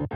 [0.00, 0.12] Vítejte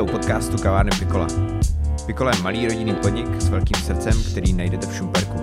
[0.00, 1.26] u podcastu Kavárny Pikola.
[2.06, 5.38] Pikola je malý rodinný podnik s velkým srdcem, který najdete v Šumperku.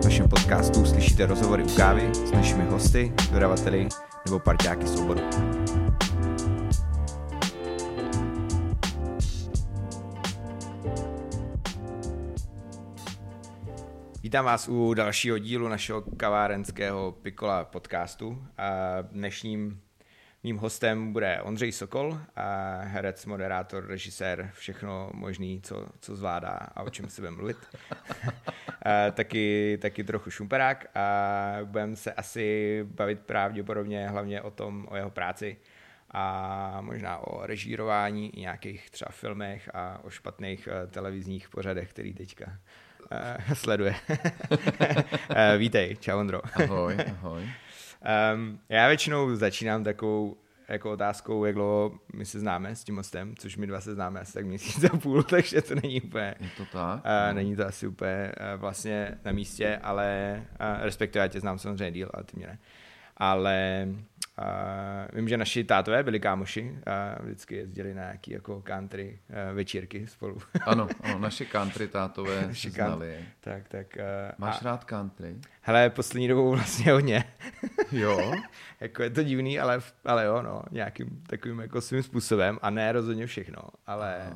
[0.00, 3.88] V našem podcastu slyšíte rozhovory u kávy s našimi hosty, dodavateli
[4.26, 4.94] nebo parťáky z
[14.28, 18.46] Vítám vás u dalšího dílu našeho kavárenského Pikola podcastu.
[18.58, 18.68] A
[19.02, 19.80] dnešním
[20.42, 26.82] mým hostem bude Ondřej Sokol, a herec, moderátor, režisér, všechno možný, co, co zvládá a
[26.82, 27.56] o čem se bude mluvit.
[28.82, 34.96] a taky, taky trochu šumperák a budeme se asi bavit pravděpodobně hlavně o tom, o
[34.96, 35.56] jeho práci
[36.10, 42.14] a možná o režírování i nějakých třeba filmech a o špatných eh, televizních pořadech, který
[42.14, 42.58] teďka
[43.54, 43.94] sleduje.
[44.10, 44.56] uh,
[45.58, 46.40] vítej, čau Ondro.
[46.54, 47.42] Ahoj, ahoj.
[48.34, 50.36] Um, já většinou začínám takovou
[50.68, 54.20] jako otázkou, jak dlouho my se známe s tím hostem, což my dva se známe
[54.20, 56.34] asi tak měsíc a půl, takže to není úplně...
[56.40, 57.04] Je to tak?
[57.04, 61.58] Uh, není to asi úplně uh, vlastně na místě, ale uh, respektive já tě znám
[61.58, 62.58] samozřejmě díl, ale ty mě ne.
[63.16, 63.88] Ale
[64.38, 69.56] Uh, vím, že naši tátové byli kámoši a vždycky jezdili na nějaký jako country uh,
[69.56, 70.38] večírky spolu.
[70.66, 73.24] ano, ano, naše country tátové naši znali.
[73.40, 73.86] Tak, tak.
[73.96, 74.02] Uh,
[74.38, 75.36] Máš a, rád country?
[75.60, 77.24] Hele, poslední dobou vlastně hodně.
[77.92, 78.32] jo?
[78.80, 82.92] jako je to divný, ale, ale jo, no, nějakým takovým jako svým způsobem a ne
[82.92, 84.32] rozhodně všechno, ale,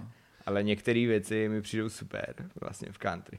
[0.46, 3.38] ale některé věci mi přijdou super vlastně v country.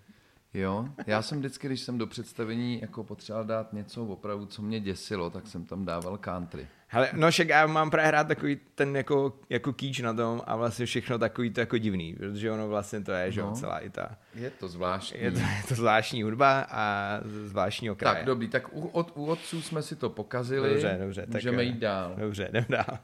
[0.54, 4.80] Jo, já jsem vždycky, když jsem do představení jako potřeboval dát něco opravdu, co mě
[4.80, 6.68] děsilo, tak jsem tam dával country.
[6.88, 10.56] Hele, no však já mám právě hrát takový ten jako, jako kýč na tom a
[10.56, 13.90] vlastně všechno takový to jako divný, protože ono vlastně to je, že no, celá i
[13.90, 14.18] ta...
[14.36, 15.22] Je to zvláštní.
[15.22, 18.16] Je to, je to zvláštní hudba a zvláštní okraje.
[18.16, 20.70] Tak dobrý, tak u, od, u otců jsme si to pokazili.
[20.70, 21.26] Dobře, dobře.
[21.34, 22.16] Můžeme tak, jít dál.
[22.18, 22.98] Dobře, jdem dál.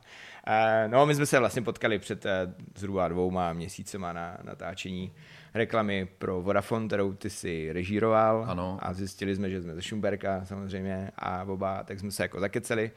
[0.47, 2.31] Uh, no, my jsme se vlastně potkali před uh,
[2.75, 5.13] zhruba dvouma měsícema na natáčení
[5.59, 8.45] reklamy pro Vodafone, kterou ty si režíroval.
[8.47, 8.77] Ano.
[8.81, 12.91] A zjistili jsme, že jsme ze Šumberka samozřejmě a oba, tak jsme se jako zakeceli.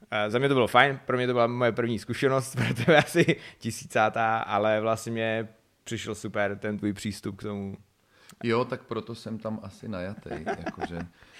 [0.00, 2.98] Uh, za mě to bylo fajn, pro mě to byla moje první zkušenost, pro tebe
[2.98, 5.48] asi tisícátá, ale vlastně mě
[5.84, 7.76] přišel super ten tvůj přístup k tomu.
[8.44, 10.30] Jo, tak proto jsem tam asi najatý,
[10.64, 10.98] jakože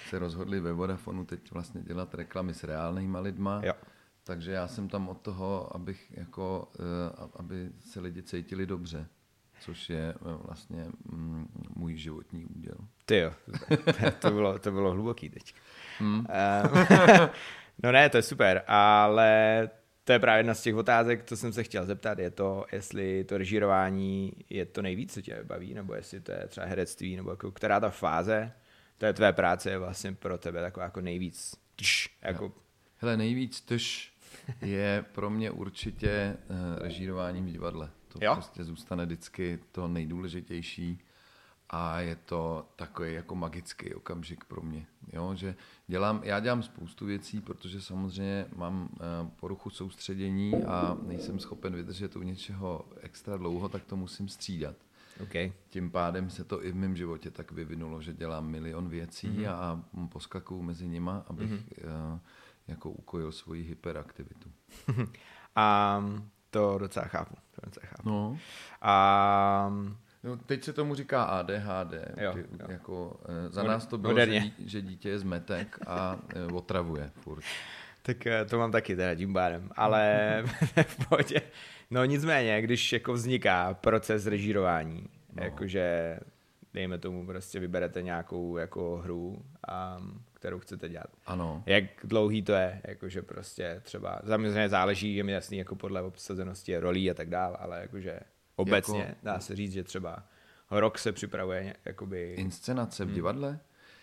[0.09, 3.61] se rozhodli ve Vodafonu teď vlastně dělat reklamy s reálnýma lidma.
[3.63, 3.73] Jo.
[4.23, 6.71] Takže já jsem tam od toho, abych jako,
[7.19, 9.07] uh, aby se lidi cítili dobře
[9.59, 12.77] což je eh, vlastně mm, můj životní úděl.
[13.05, 13.33] Ty jo,
[14.19, 15.53] to bylo, to bylo hluboký teď.
[15.99, 16.25] Hmm.
[17.83, 19.69] no ne, to je super, ale
[20.03, 23.23] to je právě jedna z těch otázek, co jsem se chtěl zeptat, je to, jestli
[23.23, 27.29] to režírování je to nejvíc, co tě baví, nebo jestli to je třeba herectví, nebo
[27.29, 28.51] jako která ta fáze
[28.97, 32.51] to je tvé práce je vlastně pro tebe taková jako nejvíc tš, jako...
[32.97, 34.11] Hele, nejvíc tš
[34.61, 37.89] je pro mě určitě uh, režírováním v divadle.
[38.19, 38.33] To jo?
[38.33, 40.99] prostě zůstane vždycky to nejdůležitější
[41.69, 44.85] a je to takový jako magický okamžik pro mě.
[45.13, 45.55] Jo, že
[45.87, 52.15] dělám, já dělám spoustu věcí, protože samozřejmě mám uh, poruchu soustředění a nejsem schopen vydržet
[52.15, 54.75] u něčeho extra dlouho, tak to musím střídat.
[55.23, 55.51] Okay.
[55.69, 59.51] Tím pádem se to i v mém životě tak vyvinulo, že dělám milion věcí mm-hmm.
[59.51, 62.13] a poskakuju mezi nima, abych mm-hmm.
[62.13, 62.19] uh,
[62.67, 64.51] jako ukojil svoji hyperaktivitu.
[65.55, 66.03] a
[66.49, 67.35] to docela chápu.
[67.65, 68.09] Docela chápu.
[68.09, 68.37] No.
[68.81, 69.73] A
[70.23, 71.93] No, teď se tomu říká ADHD.
[72.17, 72.43] Jo, jo.
[72.67, 77.43] Jako, e, za nás to bylo, že, že dítě je zmetek a e, otravuje furt.
[78.01, 80.43] Tak e, to mám taky teda tím bádem, ale
[80.83, 81.41] v pohodě.
[81.91, 85.43] No nicméně, když jako vzniká proces režírování, no.
[85.43, 86.19] jakože
[86.73, 89.97] dejme tomu prostě vyberete nějakou jako hru, a,
[90.47, 91.09] kterou chcete dělat.
[91.25, 91.63] Ano.
[91.65, 96.77] Jak dlouhý to je, jakože prostě třeba, samozřejmě záleží, je mi jasný jako podle obsazenosti
[96.77, 98.19] rolí a tak dál, ale jakože
[98.55, 99.15] obecně jako...
[99.23, 100.23] dá se říct, že třeba
[100.71, 102.33] rok se připravuje jakoby...
[102.37, 103.15] Inscenace v hmm.
[103.15, 103.49] divadle?
[103.49, 103.59] Hmm.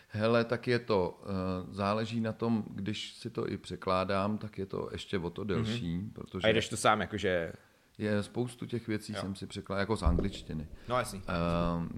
[0.09, 4.67] Hele, tak je to, uh, záleží na tom, když si to i překládám, tak je
[4.67, 6.13] to ještě o to delší, mm-hmm.
[6.13, 6.49] protože...
[6.49, 7.53] A jdeš to sám, jakože
[7.99, 9.21] je spoustu těch věcí jo.
[9.21, 10.69] jsem si překládal jako z angličtiny.
[10.89, 11.23] No jasný.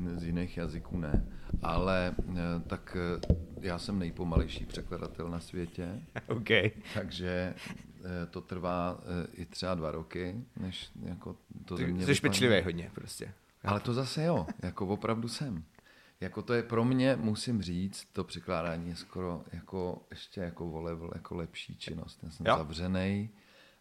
[0.01, 1.27] Uh, z jiných jazyků ne.
[1.67, 2.35] Ale uh,
[2.67, 2.97] tak
[3.31, 6.01] uh, já jsem nejpomalejší překladatel na světě.
[6.27, 6.49] OK.
[6.95, 7.55] Takže
[7.99, 9.01] uh, to trvá
[9.33, 13.33] i třeba dva roky, než jako to Ty Jsi pečlivý hodně prostě.
[13.65, 15.65] Ale to zase jo, jako opravdu jsem.
[16.21, 20.81] Jako to je pro mě, musím říct, to překládání je skoro jako ještě jako o
[20.81, 22.19] level, jako lepší činnost.
[22.23, 22.57] Já jsem jo.
[22.59, 23.31] zavřený,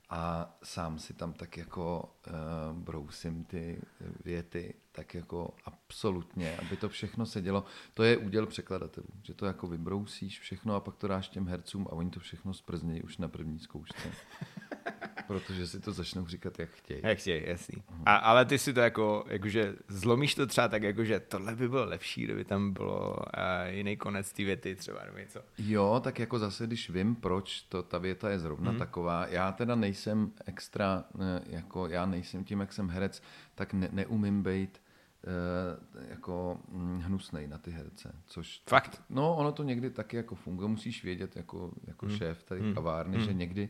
[0.10, 3.82] a sám si tam tak jako uh, brousím ty
[4.24, 7.64] věty, tak jako absolutně, aby to všechno sedělo.
[7.94, 11.88] To je úděl překladatelů, že to jako vybrousíš všechno a pak to dáš těm hercům
[11.90, 14.12] a oni to všechno sprznějí už na první zkoušce.
[15.28, 17.00] Protože si to začnou říkat, jak chtějí.
[17.04, 17.84] Jak chtějí, jasný.
[18.06, 21.86] A, ale ty si to jako, jakože zlomíš to třeba tak, jakože tohle by bylo
[21.86, 23.24] lepší, kdyby tam bylo uh,
[23.68, 25.42] jiný konec té věty třeba, nebo něco.
[25.58, 28.78] Jo, tak jako zase, když vím, proč to, ta věta je zrovna uh-huh.
[28.78, 33.22] taková, já teda nejsem extra, ne, jako já nejsem tím, jak jsem herec,
[33.56, 34.82] tak ne, neumím být
[35.26, 38.16] uh, jako hm, hnusnej na ty herce.
[38.26, 39.02] Což, Fakt?
[39.10, 40.68] No, ono to někdy taky jako funguje.
[40.68, 42.18] Musíš vědět jako, jako hmm.
[42.18, 42.74] šéf tady hmm.
[42.74, 43.26] kavárny, hmm.
[43.26, 43.70] že někdy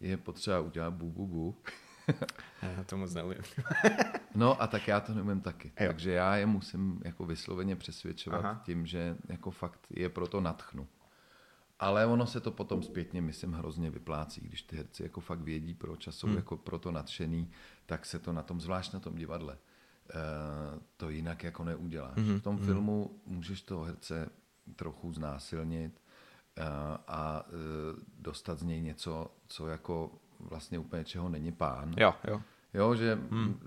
[0.00, 1.56] je potřeba udělat bu, bu, bu.
[2.76, 3.38] já to moc neumím.
[4.34, 5.68] no a tak já to neumím taky.
[5.68, 5.86] Jo.
[5.86, 8.62] Takže já je musím jako vysloveně přesvědčovat Aha.
[8.64, 10.88] tím, že jako fakt je proto natchnu.
[11.78, 15.74] Ale ono se to potom zpětně, myslím, hrozně vyplácí, když ty herci jako fakt vědí,
[15.74, 16.36] proč a jsou hmm.
[16.36, 17.50] jako proto nadšený,
[17.86, 22.16] tak se to na tom, zvlášť na tom divadle, uh, to jinak jako neuděláš.
[22.16, 22.38] Hmm.
[22.38, 22.64] V tom hmm.
[22.64, 24.28] filmu můžeš toho herce
[24.76, 26.00] trochu znásilnit,
[27.08, 27.52] a e,
[28.18, 30.10] dostat z něj něco, co jako
[30.40, 31.94] vlastně úplně čeho není pán.
[31.98, 32.42] Jo, jo.
[32.74, 33.60] Jo, že hmm.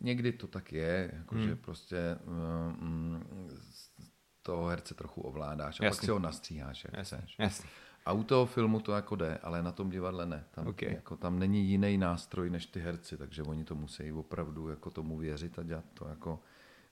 [0.00, 1.48] někdy to tak je, jako hmm.
[1.48, 3.24] že prostě um,
[4.42, 5.96] toho herce trochu ovládáš a Jasný.
[5.96, 7.18] pak si ho nastříháš, jak Jasný.
[7.18, 7.36] chceš.
[7.38, 7.70] Jasný.
[8.06, 10.44] A u toho filmu to jako jde, ale na tom divadle ne.
[10.50, 10.94] Tam, okay.
[10.94, 15.16] jako, tam není jiný nástroj než ty herci, takže oni to musí opravdu jako tomu
[15.16, 16.40] věřit a dělat to jako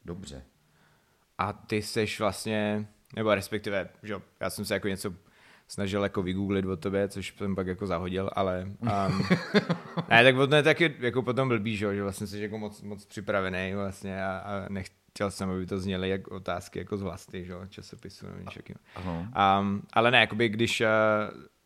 [0.04, 0.44] dobře.
[1.38, 5.14] A ty seš vlastně nebo respektive, že já jsem se jako něco
[5.68, 8.88] snažil jako vygooglit o tobě, což jsem pak jako zahodil, ale um,
[10.10, 13.06] ne, tak to je taky jako potom blbý, že, že vlastně jsi jako moc, moc
[13.06, 17.54] připravený vlastně a, a nechtěl jsem, aby to zněly jak otázky jako z vlasti, že,
[17.68, 18.78] časopisu nebo něčeho.
[19.60, 20.86] Um, ale ne, jakoby když, uh,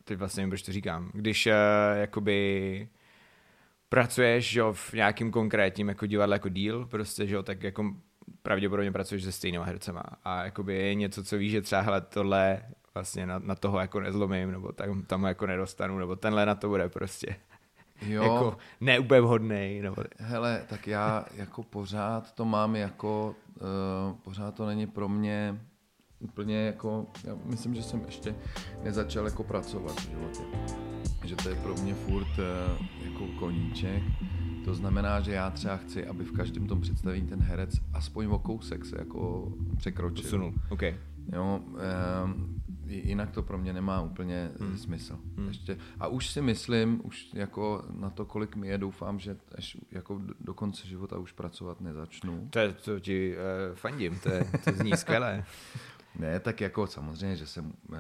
[0.04, 1.52] teď vlastně nevím, proč to říkám, když uh,
[1.94, 2.88] jakoby
[3.88, 7.94] pracuješ že, v nějakým konkrétním jako divadle jako díl, prostě, že, tak jako
[8.42, 12.62] pravděpodobně pracuješ se stejnými hercema a jakoby je něco, co víš, že třeba hele, tohle
[12.94, 16.68] vlastně na, na toho jako nezlomím, nebo tam, tam jako nedostanu, nebo tenhle na to
[16.68, 17.36] bude prostě
[18.06, 18.22] jo.
[18.22, 19.80] jako neúplně vhodný.
[19.82, 20.04] Nebo...
[20.18, 25.60] Hele, tak já jako pořád to mám jako, uh, pořád to není pro mě
[26.18, 28.34] úplně jako, já myslím, že jsem ještě
[28.82, 30.42] nezačal jako pracovat v životě.
[31.24, 34.02] Že to je pro mě furt uh, jako koníček
[34.64, 38.38] to znamená, že já třeba chci, aby v každém tom představení ten herec aspoň o
[38.38, 40.22] kousek se jako překročil.
[40.22, 40.96] Posunul, okay.
[41.32, 41.60] Jo,
[42.24, 44.78] um, jinak to pro mě nemá úplně hmm.
[44.78, 45.18] smysl.
[45.36, 45.48] Hmm.
[45.48, 45.78] Ještě.
[46.00, 50.20] A už si myslím, už jako na to, kolik mi je, doufám, že až jako
[50.40, 52.48] do konce života už pracovat nezačnu.
[52.50, 55.44] To, je, to ti uh, fandím, to, je, to zní skvělé.
[56.18, 57.96] ne, tak jako samozřejmě, že jsem uh,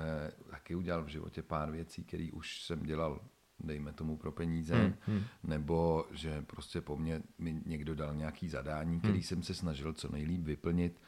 [0.50, 3.20] taky udělal v životě pár věcí, které už jsem dělal
[3.62, 5.24] dejme tomu pro peníze, hmm, hmm.
[5.42, 9.22] nebo že prostě po mně mi někdo dal nějaký zadání, který hmm.
[9.22, 11.00] jsem se snažil co nejlíp vyplnit,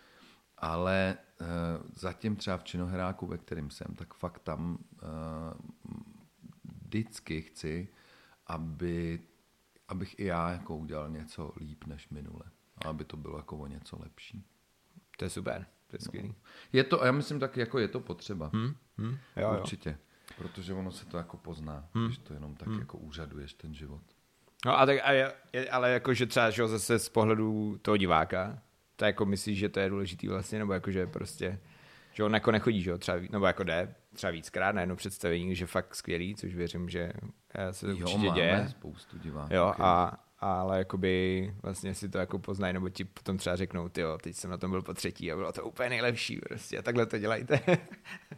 [0.58, 1.46] ale uh,
[1.94, 5.08] zatím třeba v činoheráku, ve kterém jsem, tak fakt tam uh,
[6.94, 7.88] vždycky chci,
[8.46, 9.20] aby,
[9.88, 12.42] abych i já jako udělal něco líp než minule.
[12.84, 14.44] A aby to bylo jako o něco lepší.
[15.18, 16.04] To je super, to je no.
[16.04, 16.28] skvělý.
[16.28, 16.34] No.
[16.72, 18.50] Je to, a já myslím tak, jako je to potřeba.
[18.52, 19.90] Hmm, hmm, jo, Určitě.
[19.90, 19.96] Jo.
[20.38, 22.06] Protože ono se to jako pozná, hmm.
[22.06, 22.78] když to jenom tak hmm.
[22.78, 24.02] jako úřaduješ ten život.
[24.66, 25.32] No a tak, a je,
[25.70, 28.58] ale jako, že třeba že zase z pohledu toho diváka,
[28.96, 31.60] to jako myslíš, že to je důležitý vlastně, nebo jako, že prostě,
[32.12, 35.56] že on jako nechodí, že jo, třeba, nebo jako jde, třeba víckrát na jedno představení,
[35.56, 37.12] že fakt skvělý, což věřím, že
[37.70, 38.66] se jo, určitě máme děje.
[38.68, 39.54] spoustu diváků.
[39.54, 44.00] Jo, a, ale jakoby vlastně si to jako poznají, nebo ti potom třeba řeknou, ty
[44.00, 46.82] jo, teď jsem na tom byl po třetí a bylo to úplně nejlepší prostě a
[46.82, 47.60] takhle to dělejte.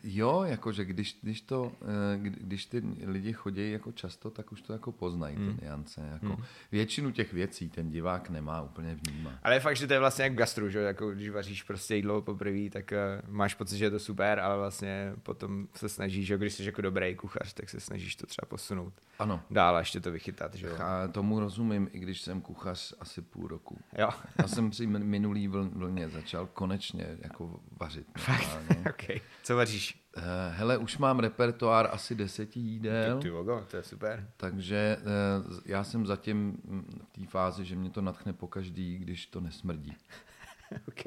[0.05, 4.73] jo, jakože když, když, to, eh, když ty lidi chodí jako často, tak už to
[4.73, 5.57] jako poznají, hmm.
[5.57, 6.09] ty niance.
[6.13, 6.45] Jako hmm.
[6.73, 9.35] Většinu těch věcí ten divák nemá úplně vnímat.
[9.43, 12.23] Ale je fakt, že to je vlastně jak gastru, že jako když vaříš prostě jídlo
[12.23, 16.39] poprvé, tak uh, máš pocit, že je to super, ale vlastně potom se snažíš, že
[16.39, 19.41] když jsi jako dobrý kuchař, tak se snažíš to třeba posunout ano.
[19.51, 20.55] dál a ještě to vychytat.
[20.55, 20.77] Že jo?
[20.79, 23.79] A tomu rozumím, i když jsem kuchař asi půl roku.
[23.99, 24.09] Jo.
[24.39, 28.07] Já jsem při minulý vlně začal konečně jako vařit.
[28.19, 28.59] Fakt?
[28.91, 29.21] okay.
[29.43, 30.07] Co vaříš?
[30.17, 33.17] Uh, hele, už mám repertoár asi deseti jídel.
[33.19, 34.31] Ty, ty vogo, to je super.
[34.37, 36.57] Takže uh, já jsem zatím
[37.05, 39.97] v té fázi, že mě to natchne po každý, když to nesmrdí.
[40.89, 41.05] OK.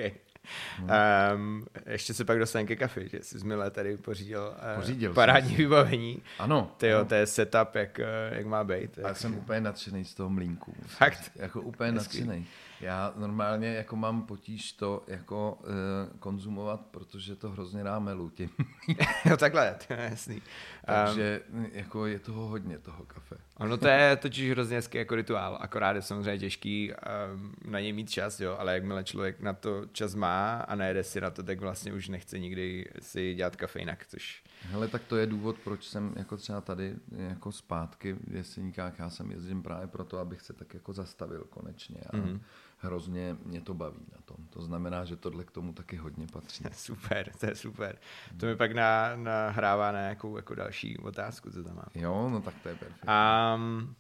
[0.78, 0.90] Hmm.
[1.36, 5.14] Um, ještě se pak dostaneme ke kafi, že jsi z Milé tady pořídil, uh, pořídil
[5.14, 5.58] parádní jsem.
[5.58, 6.22] vybavení.
[6.40, 6.72] Ano.
[6.78, 8.98] To je setup, jak, uh, jak má být.
[8.98, 10.74] Já jsem úplně nadšený z toho mlínku.
[10.86, 11.32] Fakt?
[11.36, 12.48] Jako úplně nadšený.
[12.82, 18.50] Já normálně jako mám potíž to jako uh, konzumovat, protože to hrozně dá melu tím.
[19.26, 20.42] jo, takhle, to je jasný.
[20.86, 23.36] Takže um, jako je toho hodně, toho kafe.
[23.58, 27.94] Ono to je totiž hrozně hezký jako rituál, akorát je samozřejmě těžký um, na něj
[27.94, 31.44] mít čas, jo, ale jakmile člověk na to čas má a nejede si na to,
[31.44, 34.44] tak vlastně už nechce nikdy si dělat kafe jinak, což...
[34.62, 39.10] Hele, tak to je důvod, proč jsem jako třeba tady jako zpátky v Jeseníkách, já
[39.10, 42.02] jsem jezdím právě proto, abych se tak jako zastavil konečně.
[42.10, 42.40] A, mm-hmm
[42.80, 44.48] hrozně mě to baví na tom.
[44.50, 46.64] To znamená, že tohle k tomu taky hodně patří.
[46.72, 47.98] Super, to je super.
[48.38, 51.86] To mi pak na, nahrává na nějakou jako další otázku, co tam má.
[51.96, 53.10] Jo, no tak to je perfektní.
[53.56, 53.96] Um,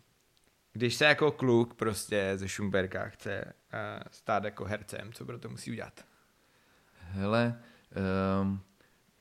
[0.73, 5.49] když se jako kluk prostě ze Šumberka chce uh, stát jako hercem, co pro to
[5.49, 6.05] musí udělat?
[6.99, 7.61] Hele,
[8.41, 8.61] um,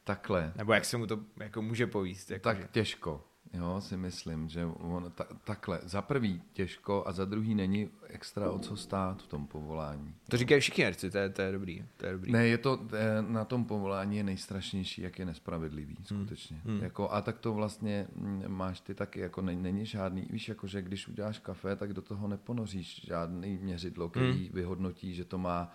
[0.05, 0.53] takhle.
[0.57, 2.31] Nebo jak se mu to jako může povíst?
[2.31, 2.69] Jako tak že...
[2.73, 3.28] těžko.
[3.53, 8.51] Jo, si myslím, že on ta, takhle, za prvý těžko a za druhý není extra
[8.51, 10.15] o co stát v tom povolání.
[10.31, 11.85] To říkají všichni herci, to je, to je dobrý.
[11.97, 12.33] To je dobrý.
[12.33, 12.87] Ne, je to,
[13.29, 16.05] na tom povolání je nejstrašnější, jak je nespravedlivý, hmm.
[16.05, 16.61] skutečně.
[16.65, 16.83] Hmm.
[16.83, 20.67] Jako, a tak to vlastně mm, máš ty taky, jako ne, není žádný, víš, jako,
[20.67, 24.55] že když uděláš kafe, tak do toho neponoříš žádný měřidlo, který hmm.
[24.55, 25.73] vyhodnotí, že to má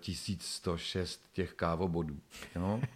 [0.00, 2.20] 1106 eh, těch kávobodů.
[2.56, 2.80] Jo?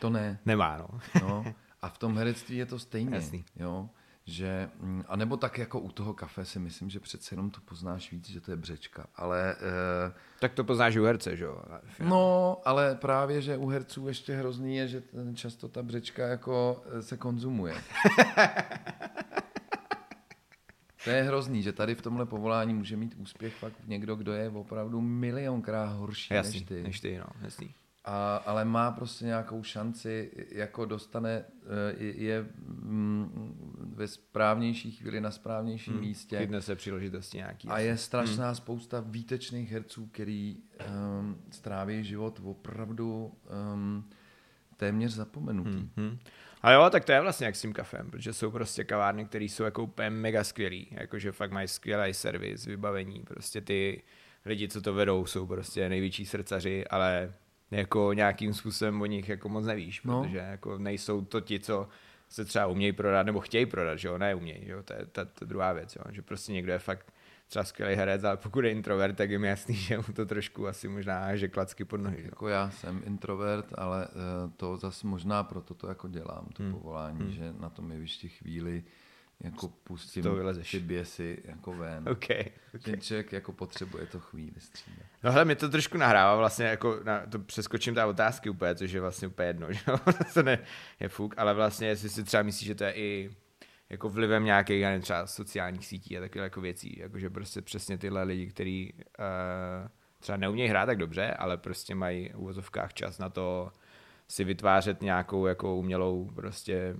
[0.00, 0.38] To ne.
[0.46, 1.00] Nemá, no.
[1.22, 1.54] no.
[1.82, 3.14] A v tom herectví je to stejně.
[3.14, 3.44] Jasný.
[3.56, 3.88] Jo?
[4.24, 7.60] Že, mm, a nebo tak jako u toho kafe si myslím, že přece jenom to
[7.60, 9.06] poznáš víc, že to je břečka.
[9.16, 11.62] Ale, e, tak to poznáš u herce, že jo?
[12.00, 15.02] No, ale právě, že u herců ještě hrozný je, že
[15.34, 17.74] často ta břečka jako eh, se konzumuje.
[21.04, 24.50] To je hrozný, že tady v tomhle povolání může mít úspěch fakt někdo, kdo je
[24.50, 26.82] opravdu milionkrát horší jasný, než ty.
[26.82, 27.74] Než ty, no, jasný.
[28.08, 35.30] A, ale má prostě nějakou šanci, jako dostane, eh, je mm, ve správnější chvíli na
[35.30, 36.02] správnějším hmm.
[36.02, 36.38] místě.
[36.38, 37.68] Chytne se příležitosti nějaký.
[37.68, 38.54] A je strašná hmm.
[38.54, 40.56] spousta výtečných herců, který
[41.20, 43.32] um, stráví život opravdu
[43.74, 44.10] um,
[44.76, 45.70] téměř zapomenutý.
[45.70, 45.90] Hmm.
[45.96, 46.18] Hmm.
[46.62, 49.44] Ale jo, tak to je vlastně jak s tím kafem, protože jsou prostě kavárny, které
[49.44, 54.02] jsou jako úplně mega skvělý, jakože fakt mají skvělý servis, vybavení, prostě ty
[54.44, 57.32] lidi, co to vedou, jsou prostě největší srdcaři, ale
[57.70, 60.22] jako nějakým způsobem o nich jako moc nevíš, no.
[60.22, 61.88] protože jako nejsou to ti, co
[62.28, 65.06] se třeba umějí prodat, nebo chtějí prodat, že jo, ne umějí, že jo, to je
[65.12, 67.12] ta, ta druhá věc, jo, že prostě někdo je fakt
[67.48, 70.68] třeba skvělý herec, ale pokud je introvert, tak je mi jasný, že mu to trošku
[70.68, 72.22] asi možná že klacky pod nohy.
[72.24, 76.72] Jako já jsem introvert, ale uh, to zase možná proto to jako dělám, to hmm.
[76.72, 77.32] povolání, hmm.
[77.32, 78.84] že na tom jevišti chvíli
[79.40, 80.70] jako pustím to vylezeš.
[80.70, 82.08] ty běsy jako ven.
[82.08, 82.40] Okay,
[82.74, 82.80] okay.
[82.92, 85.06] Ten člověk jako potřebuje to chvíli střídat.
[85.22, 88.92] No hele, mi to trošku nahrává vlastně, jako na, to přeskočím ta otázky úplně, což
[88.92, 89.80] je vlastně úplně jedno, že
[90.34, 90.58] to ne,
[91.00, 93.30] je fuk, ale vlastně jestli si třeba myslíš, že to je i
[93.90, 97.98] jako vlivem nějakých, já nevím, třeba sociálních sítí a takové jako věcí, jakože prostě přesně
[97.98, 99.88] tyhle lidi, kteří uh,
[100.20, 103.72] třeba neumějí hrát tak dobře, ale prostě mají v uvozovkách čas na to
[104.28, 106.96] si vytvářet nějakou jako umělou prostě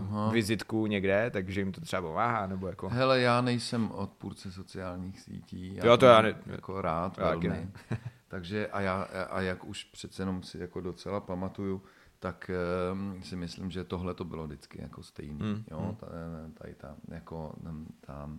[0.00, 2.88] uh, vizitku někde, takže jim to třeba pomáhá, nebo jako...
[2.88, 5.74] Hele, já nejsem odpůrce sociálních sítí.
[5.74, 6.34] Já jo, to já ne...
[6.46, 7.48] Jako rád, já velmi.
[7.48, 7.72] Ne.
[8.28, 11.82] takže a, já, a jak už přece jenom si jako docela pamatuju,
[12.18, 12.50] tak
[12.92, 15.40] um, si myslím, že tohle to bylo vždycky jako stejný.
[15.40, 15.64] Hmm.
[15.70, 15.94] Jo, hmm.
[15.96, 16.06] ta,
[16.54, 17.54] tady ta, jako,
[18.00, 18.30] ta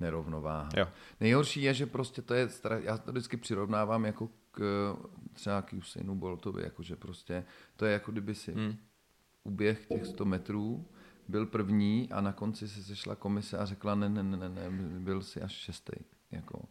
[0.00, 0.68] nerovnováha.
[0.76, 0.88] Jo.
[1.20, 2.48] Nejhorší je, že prostě to je,
[2.82, 4.96] já to vždycky přirovnávám jako k
[5.32, 7.44] třeba k Usainu Boltovi, jakože prostě
[7.76, 8.76] to je jako kdyby si hmm
[9.44, 10.84] uběh těch 100 metrů,
[11.28, 14.70] byl první a na konci se sešla komise a řekla, ne, ne, ne, ne, ne
[15.00, 15.92] byl si až šestý.
[16.30, 16.62] Jako.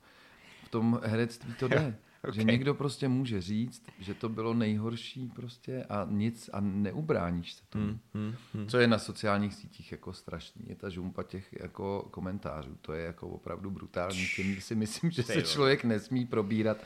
[0.63, 1.97] V tom herectví to jde.
[2.23, 2.33] Okay.
[2.33, 7.63] Že někdo prostě může říct, že to bylo nejhorší prostě a nic a neubráníš se
[7.69, 7.85] tomu.
[7.85, 8.67] Hmm, hmm, hmm.
[8.67, 12.77] Co je na sociálních sítích jako strašný, je ta žumpa těch jako komentářů.
[12.81, 14.27] To je jako opravdu brutální.
[14.35, 16.77] Tím si myslím, že se člověk nesmí probírat,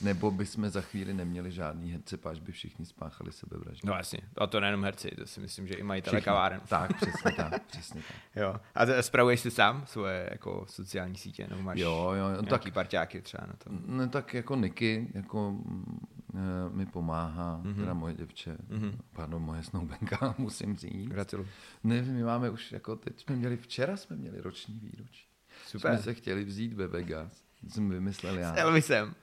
[0.00, 3.88] nebo by jsme za chvíli neměli žádný herce, až by všichni spáchali sebevraždu.
[3.88, 6.60] No jasně, a to nejenom herci, to si myslím, že i mají kaváren.
[6.68, 8.16] Tak, přesně tak, přesně tak.
[8.42, 8.56] Jo.
[8.74, 13.20] A spravuješ si sám svoje jako sociální sítě, nebo máš jo, jo, nějaký tak, parťáky
[13.20, 13.70] třeba na to?
[13.86, 17.74] Ne, tak jako Niky taky jako mm, e, mi pomáhá, mm-hmm.
[17.74, 18.92] teda moje děvče, mm-hmm.
[19.12, 21.08] pardon, moje snoubenka, musím říct.
[21.08, 21.48] Gratuluju.
[21.84, 25.26] Ne, my máme už, jako teď jsme měli, včera jsme měli roční výročí.
[25.66, 25.94] Super.
[25.94, 27.44] Jsme se chtěli vzít ve Vegas.
[27.68, 28.54] Jsem vymyslel já.
[28.54, 29.14] S Elvisem.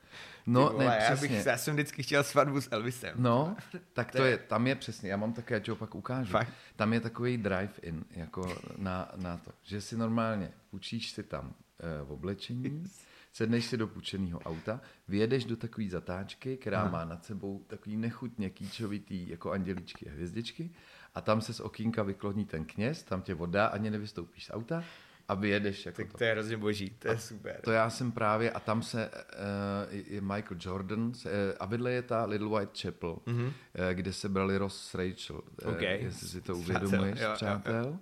[0.45, 3.13] No, vole, ne, já, bych, já jsem vždycky chtěl svatbu s Elvisem.
[3.15, 3.55] No,
[3.93, 6.31] tak to je, tam je přesně, já mám také, já ti ho pak ukážu.
[6.31, 6.53] Fakt?
[6.75, 12.07] Tam je takový drive-in, jako na, na to, že si normálně učíš si tam uh,
[12.07, 12.83] v oblečení,
[13.31, 16.91] sedneš si do půjčeného auta, vyjedeš do takové zatáčky, která Aha.
[16.91, 20.71] má nad sebou takový nechutně kýčovitý jako anděličky a hvězdičky
[21.15, 24.83] a tam se z okýnka vykloní ten kněz, tam tě voda, ani nevystoupíš z auta
[25.27, 25.85] a vyjedeš.
[25.85, 26.17] Jako tak to.
[26.17, 27.61] to je hrozně boží, to je super.
[27.61, 31.91] To já jsem právě, a tam se uh, je Michael Jordan, se, uh, a vedle
[31.91, 33.45] je ta Little White Chapel, mm-hmm.
[33.45, 33.53] uh,
[33.93, 35.97] kde se brali Ross s Rachel, okay.
[35.97, 37.35] uh, jestli si to uvědomuješ, přátel.
[37.35, 37.75] přátel.
[37.75, 37.99] Jo, jo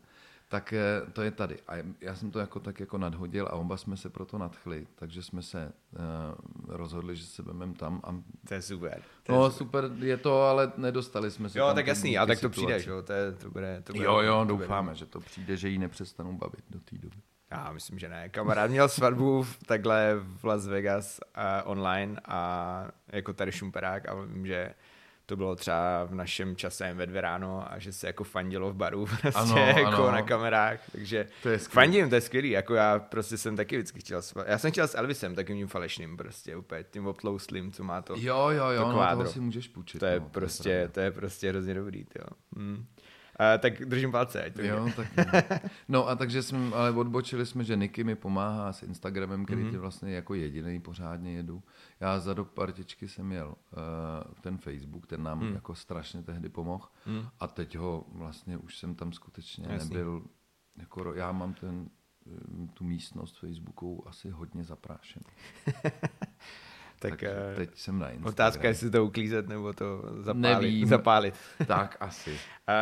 [0.47, 1.57] tak eh, to je tady.
[1.67, 5.23] A já jsem to jako tak jako nadhodil a oba jsme se proto nadchli, takže
[5.23, 8.01] jsme se uh, rozhodli, že se vezmeme tam.
[8.03, 8.21] A...
[8.47, 9.01] To je super.
[9.23, 9.83] To no je super.
[9.83, 13.01] super je to, ale nedostali jsme se Jo, tak jasný, a tak to přijde, jo,
[13.01, 14.95] to, je, to bude, to bude Jo, jo, to doufáme, bude.
[14.95, 17.17] že to přijde, že ji nepřestanou bavit do té doby.
[17.51, 18.29] Já myslím, že ne.
[18.29, 24.47] Kamarád měl svatbu takhle v Las Vegas uh, online a jako tady šumperák a vím,
[24.47, 24.73] že
[25.29, 28.75] to bylo třeba v našem čase ve dvě ráno a že se jako fandilo v
[28.75, 30.11] baru prostě ano, jako ano.
[30.11, 33.99] na kamerách, takže to je fandím, to je skvělý, jako já prostě jsem taky vždycky
[33.99, 38.15] chtěl, já jsem chtěl s Elvisem takovým falešným prostě úplně, tím obtlouslým, co má to
[38.17, 39.99] Jo, jo, jo, to no, toho si můžeš půjčit.
[39.99, 42.25] To je no, prostě, to je, to je prostě hrozně dobrý, jo.
[42.55, 42.85] Hmm.
[43.39, 44.43] Uh, tak držím palce.
[44.43, 45.07] Ať to jo, tak
[45.87, 49.79] no a takže jsme, ale odbočili jsme, že Niky mi pomáhá s Instagramem, který mm-hmm.
[49.79, 51.63] vlastně jako jediný pořádně jedu.
[51.99, 55.53] Já za do partičky jsem měl uh, ten Facebook, ten nám mm.
[55.53, 57.27] jako strašně tehdy pomohl mm.
[57.39, 59.89] a teď ho vlastně už jsem tam skutečně Jasný.
[59.89, 60.23] nebyl,
[60.77, 61.89] jako já mám ten,
[62.27, 65.29] eh, tu místnost Facebooku asi hodně zaprášenou.
[66.99, 68.29] tak eh, teď jsem na Instagram.
[68.29, 70.61] Otázka, jestli to uklízet nebo to zapálit.
[70.61, 70.87] Nevím.
[70.87, 71.35] zapálit.
[71.67, 72.39] tak asi.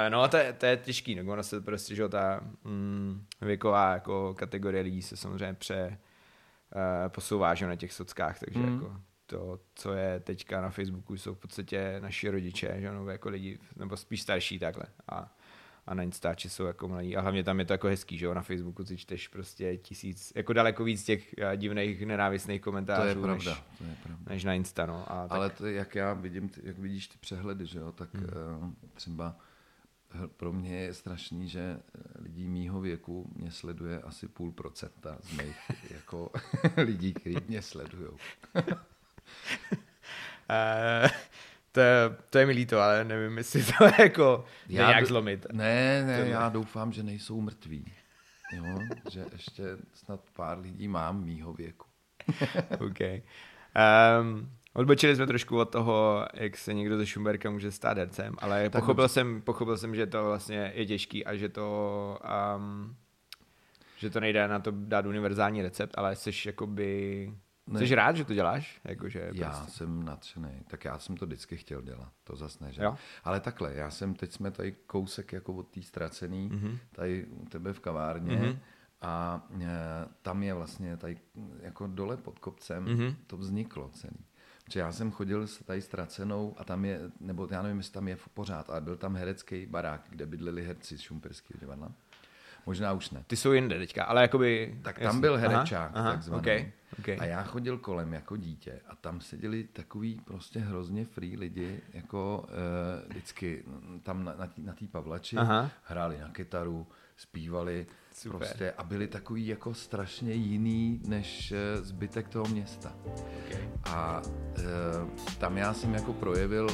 [0.09, 4.33] no to je, to je těžký, no ono se prostě, že ta mm, věková jako
[4.33, 5.97] kategorie lidí se samozřejmě pře,
[6.75, 8.73] uh, posouvá že na těch sockách, takže mm.
[8.73, 8.95] jako
[9.25, 13.59] to, co je teďka na Facebooku, jsou v podstatě naši rodiče, že no, jako lidi,
[13.75, 14.85] nebo spíš starší takhle.
[15.07, 15.35] A,
[15.87, 17.17] a na Instači jsou jako mladí.
[17.17, 20.33] A hlavně tam je to jako hezký, že jo, na Facebooku si čteš prostě tisíc,
[20.35, 23.01] jako daleko víc těch eh, divných, nenávistných komentářů.
[23.01, 24.23] To je pravda, než, to je pravda.
[24.29, 25.11] než na Insta, no.
[25.11, 25.37] A tak...
[25.37, 28.25] Ale to, jak já vidím, jak vidíš ty přehledy, že jo, tak hmm.
[28.63, 29.35] uh, třeba
[30.37, 35.37] pro mě je strašný, že eh, lidí mýho věku mě sleduje asi půl procenta z
[35.37, 35.57] mých
[35.91, 36.31] jako
[36.77, 38.09] lidí, kteří mě sledují.
[41.75, 41.81] To,
[42.29, 45.45] to je mi líto, ale nevím, jestli to je jako já nějak zlomit.
[45.51, 47.85] Ne, ne, to já doufám, že nejsou mrtví.
[48.53, 48.63] Jo,
[49.11, 49.63] že ještě
[49.93, 51.87] snad pár lidí mám mýho věku.
[52.79, 52.99] OK.
[54.21, 58.69] Um, Odbočili jsme trošku od toho, jak se někdo ze Šumberka může stát hercem, ale
[58.69, 62.19] pochopil jsem, pochopil jsem, že to vlastně je těžký a že to,
[62.57, 62.95] um,
[63.97, 67.31] že to nejde na to dát univerzální recept, ale jsi jakoby...
[67.67, 67.87] Ne.
[67.87, 68.81] Jsi rád, že to děláš?
[68.83, 69.71] Jako, že já prostě...
[69.71, 70.63] jsem nadšený.
[70.67, 72.11] Tak já jsem to vždycky chtěl dělat.
[72.23, 72.83] To zase ne, že?
[72.83, 72.95] Jo?
[73.23, 76.77] Ale takhle, já jsem, teď jsme tady kousek jako od té ztracený, mm-hmm.
[76.91, 78.57] tady u tebe v kavárně, mm-hmm.
[79.01, 79.67] a e,
[80.21, 81.17] tam je vlastně tady
[81.61, 83.15] jako dole pod kopcem, mm-hmm.
[83.27, 84.25] to vzniklo celý.
[84.65, 88.07] Protože já jsem chodil s tady ztracenou a tam je, nebo já nevím, jestli tam
[88.07, 91.91] je pořád, ale byl tam herecký barák, kde bydleli herci z Šumperského divadla.
[92.65, 93.23] Možná už ne.
[93.27, 94.79] Ty jsou jinde teďka, ale jakoby...
[94.83, 95.21] Tak tam jasný.
[95.21, 96.39] byl herečák, aha, aha, takzvaný.
[96.39, 97.17] Okay, okay.
[97.19, 102.45] A já chodil kolem jako dítě a tam seděli takový prostě hrozně free lidi, jako
[102.47, 103.63] uh, vždycky
[104.03, 105.69] tam na, na, na té Pavlači, aha.
[105.83, 108.37] hráli na kytaru, zpívali Super.
[108.37, 112.93] prostě a byli takový jako strašně jiný než eh, zbytek toho města.
[113.45, 113.69] Okay.
[113.85, 114.21] A
[114.57, 116.67] e, tam já jsem jako projevil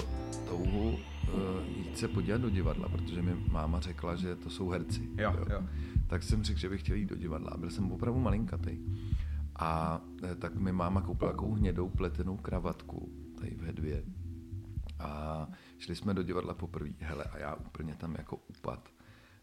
[0.45, 0.99] touhu
[1.78, 5.10] jít se podívat do divadla, protože mi máma řekla, že to jsou herci.
[5.18, 5.46] Jo, jo.
[5.50, 5.64] Jo.
[6.08, 7.58] Tak jsem řekl, že bych chtěl jít do divadla.
[7.58, 8.78] Byl jsem opravdu malinkatý.
[9.56, 14.04] A e, tak mi máma koupila takovou hnědou pletenou kravatku tady v Hedvě.
[15.00, 16.90] A šli jsme do divadla poprvé.
[17.00, 18.90] Hele, a já úplně tam jako upad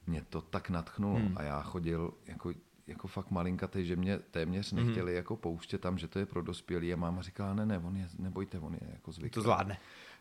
[0.08, 1.32] mě to tak natchnulo hmm.
[1.36, 2.52] a já chodil jako,
[2.86, 4.86] jako fakt malinkatý, že mě téměř hmm.
[4.86, 5.16] nechtěli hmm.
[5.16, 8.08] jako pouštět tam, že to je pro dospělý a máma říkala, ne, ne, on je,
[8.18, 9.30] nebojte, on je jako zvyklý.
[9.30, 9.78] To zvládne.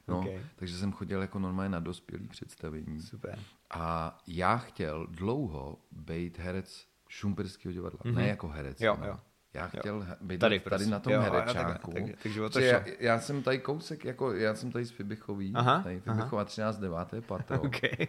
[0.07, 0.41] No, okay.
[0.55, 3.01] takže jsem chodil jako normálně na dospělý představení.
[3.01, 3.39] Super.
[3.69, 7.99] A já chtěl dlouho být herec Šumperského divadla.
[7.99, 8.15] Mm-hmm.
[8.15, 8.81] Ne jako herec.
[8.81, 9.19] Jo, jo.
[9.53, 10.15] Já chtěl jo.
[10.21, 11.91] být tady, tady na tom jo, herečáku.
[11.91, 15.83] Tak, tak, tak já, já, jsem tady kousek, jako já jsem tady z Fibichový, aha,
[15.83, 16.77] tady Fibichova 13.
[16.77, 16.97] 9.
[17.27, 17.61] patro.
[17.61, 18.07] Okay.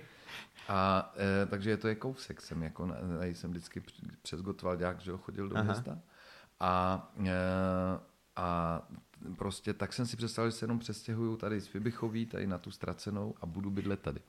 [0.69, 2.41] A e, takže to je kousek.
[2.41, 3.83] Jsem jako, tady jsem vždycky
[4.23, 5.65] přes Gotwaldák, že chodil do Aha.
[5.65, 5.99] města.
[6.61, 7.33] A, e,
[8.37, 8.83] a
[9.37, 12.71] prostě tak jsem si představil, že se jenom přestěhuju tady z Fibichový, tady na tu
[12.71, 14.21] ztracenou a budu bydlet tady.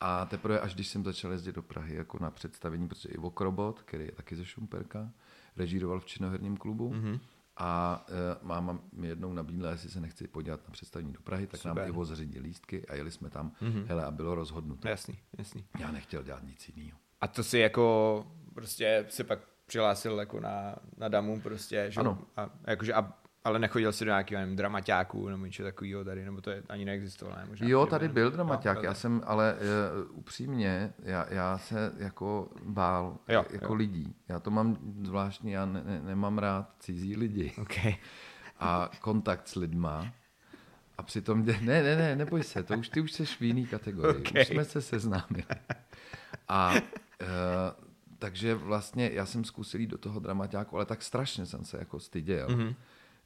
[0.00, 3.82] A teprve až když jsem začal jezdit do Prahy jako na představení, protože i Vokrobot,
[3.82, 5.10] který je taky ze Šumperka,
[5.56, 7.20] režíroval v činoherním klubu, mm-hmm
[7.60, 11.60] a e, máma mi jednou nabídla, jestli se nechci podívat na představení do Prahy, tak
[11.60, 11.76] Super.
[11.76, 13.84] nám Ivo zařídí lístky a jeli jsme tam, mm-hmm.
[13.86, 14.88] hele, a bylo rozhodnuto.
[14.88, 15.64] Jasný, jasný.
[15.78, 16.98] Já nechtěl dělat nic jiného.
[17.20, 22.00] A to si jako prostě si pak přihlásil jako na, na damu prostě, že?
[22.00, 22.18] Ano.
[22.36, 23.14] A, jakože, a
[23.44, 26.84] ale nechodil jsi do nějakého nevím, dramaťáků nebo něco takového tady, nebo to je, ani
[26.84, 27.36] neexistovalo.
[27.36, 27.44] Ne?
[27.48, 29.56] Možná, jo, tady byl dramaťák, no, já jsem, ale
[30.10, 33.74] uh, upřímně, já, já se jako bál jo, jako jo.
[33.74, 34.14] lidí.
[34.28, 37.52] Já to mám zvláštní, já ne, ne, nemám rád cizí lidi.
[37.62, 37.96] Okay.
[38.58, 40.12] A kontakt s lidma.
[40.98, 44.20] A přitom, ne, ne, ne, neboj se, to už ty už seš v jiný kategorii.
[44.20, 44.42] Okay.
[44.42, 45.44] Už jsme se seznámili.
[46.48, 46.78] A uh,
[48.18, 52.00] takže vlastně já jsem zkusil jít do toho dramaťáku, ale tak strašně jsem se jako
[52.00, 52.48] styděl.
[52.48, 52.74] Mm-hmm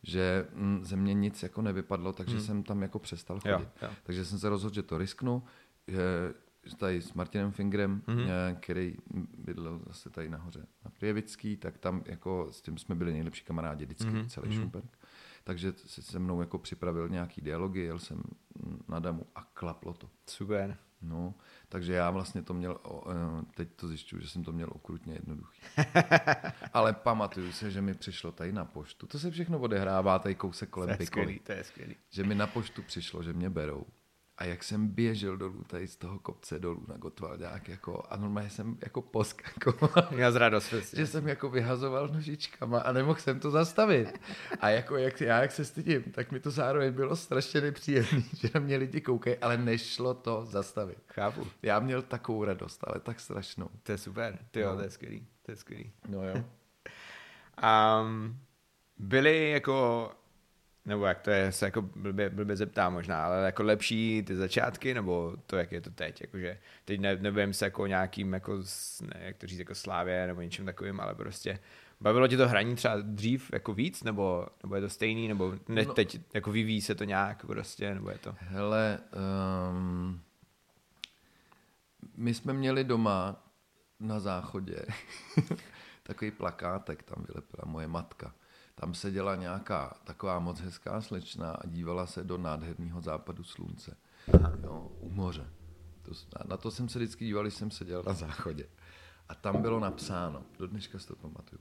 [0.05, 2.45] že mm, ze mě nic jako nevypadlo, takže hmm.
[2.45, 3.53] jsem tam jako přestal chodit.
[3.53, 3.89] Jo, jo.
[4.03, 5.43] Takže jsem se rozhodl, že to risknu,
[5.89, 8.57] že tady s Martinem Fingerem, mm-hmm.
[8.61, 8.97] který
[9.39, 13.85] bydlel zase tady nahoře na Prievický, tak tam jako s tím jsme byli nejlepší kamarádi
[13.85, 14.27] vždycky, mm-hmm.
[14.27, 14.61] celý mm-hmm.
[14.61, 14.99] Šumperk.
[15.45, 18.23] Takže se se mnou jako připravil nějaký dialogy, jel jsem
[18.89, 20.11] na damu a klaplo to.
[20.27, 20.77] Super.
[21.05, 21.35] No,
[21.69, 22.79] takže já vlastně to měl,
[23.11, 25.61] eh, teď to zjišťuju, že jsem to měl okrutně jednoduchý.
[26.73, 30.71] Ale pamatuju se, že mi přišlo tady na poštu, to se všechno odehrává tady kousek
[30.71, 31.97] kolem to je skvělý, to je skvělý.
[32.11, 33.87] Že mi na poštu přišlo, že mě berou
[34.39, 38.51] a jak jsem běžel dolů tady z toho kopce dolů na Gotwaldák, jako, a normálně
[38.51, 40.09] jsem jako poskakoval.
[40.17, 40.75] Já z radost.
[40.97, 44.21] Že jsem jako vyhazoval nožičkama a nemohl jsem to zastavit.
[44.61, 48.51] A jako jak, já jak se stydím, tak mi to zároveň bylo strašně nepříjemné, že
[48.55, 50.99] na mě lidi koukají, ale nešlo to zastavit.
[51.09, 51.47] Chápu.
[51.63, 53.69] Já měl takovou radost, ale tak strašnou.
[53.83, 54.77] To je super, ty jo, no.
[54.77, 55.27] to je skvělý.
[55.43, 55.93] To je skvělý.
[56.09, 56.35] No jo.
[58.03, 58.39] um,
[58.99, 60.11] byly jako
[60.87, 64.95] nebo jak to je, se jako blbě, blbě zeptá možná, ale jako lepší ty začátky,
[64.95, 68.63] nebo to, jak je to teď, jakože teď ne, nebudem se jako nějakým, jako,
[69.03, 71.59] ne, jak to říct, jako slávě nebo něčím takovým, ale prostě
[72.01, 75.85] bavilo tě to hraní třeba dřív jako víc, nebo, nebo je to stejný, nebo ne,
[75.85, 78.35] no, teď jako vyvíjí se to nějak prostě, nebo je to?
[78.39, 78.99] Hele,
[79.71, 80.21] um,
[82.17, 83.45] my jsme měli doma
[84.01, 84.79] na záchodě
[86.03, 88.35] takový plakátek, tam vylepila moje matka
[88.75, 93.97] tam seděla nějaká taková moc hezká slečna a dívala se do nádherného západu slunce.
[94.63, 95.47] Jo, u moře.
[96.03, 96.13] To,
[96.49, 98.67] na to jsem se vždycky díval, když jsem seděl na záchodě.
[99.29, 101.61] A tam bylo napsáno, do dneška si to pamatuju,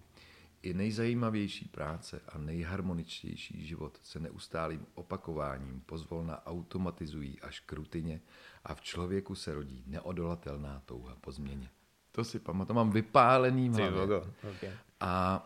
[0.62, 8.22] i nejzajímavější práce a nejharmoničtější život se neustálým opakováním pozvolna automatizují až k rutině
[8.64, 11.70] a v člověku se rodí neodolatelná touha po změně.
[12.12, 14.18] To si pamatuju, to mám vypálený hlavě.
[14.56, 14.72] Okay.
[15.00, 15.46] A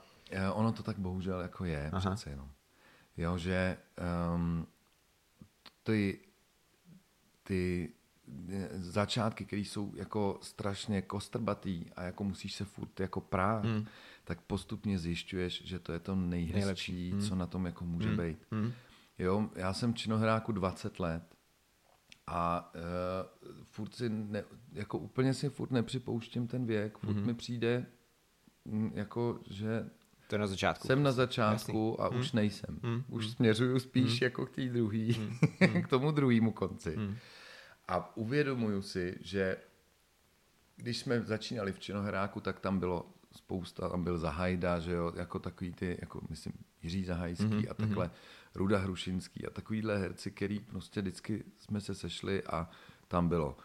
[0.53, 2.15] ono to tak bohužel jako je, Aha.
[2.15, 2.49] přece jenom.
[3.17, 3.77] Jo, že
[4.35, 4.67] um,
[5.83, 6.19] ty,
[7.43, 7.89] ty
[8.49, 13.85] eh, začátky, které jsou jako strašně kostrbatý a jako musíš se furt jako prát, hmm.
[14.23, 17.11] tak postupně zjišťuješ, že to je to nejhezčí, Nejlepší.
[17.11, 17.21] Hmm.
[17.21, 18.17] co na tom jako může hmm.
[18.17, 18.37] být.
[18.51, 18.71] Hmm.
[19.19, 21.23] Jo, já jsem činohráku 20 let
[22.27, 27.25] a uh, furt si ne, jako úplně si furt nepřipouštím ten věk, furt hmm.
[27.25, 27.85] mi přijde
[28.65, 29.89] mm, jako, že
[30.27, 30.87] to je na začátku.
[30.87, 32.05] Jsem na začátku Jasný.
[32.05, 32.19] a hmm.
[32.19, 32.79] už nejsem.
[32.83, 33.03] Hmm.
[33.09, 33.33] Už hmm.
[33.33, 34.19] směřuju spíš hmm.
[34.21, 35.81] jako k té druhý, hmm.
[35.81, 36.95] k tomu druhému konci.
[36.95, 37.17] Hmm.
[37.87, 39.57] A uvědomuju si, že
[40.75, 45.39] když jsme začínali v Činoheráku, tak tam bylo spousta, tam byl Zahajda, že jo, jako
[45.39, 47.71] takový ty, jako myslím, Jiří Zahajský mm-hmm.
[47.71, 48.55] a takhle mm-hmm.
[48.55, 52.69] Ruda Hrušinský a takovýhle herci, který prostě vždycky jsme se sešli a
[53.07, 53.57] tam bylo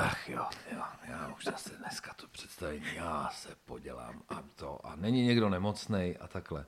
[0.00, 4.86] Ach jo, jo, já už zase dneska to představím, já se podělám a to.
[4.86, 6.66] A není někdo nemocný a takhle.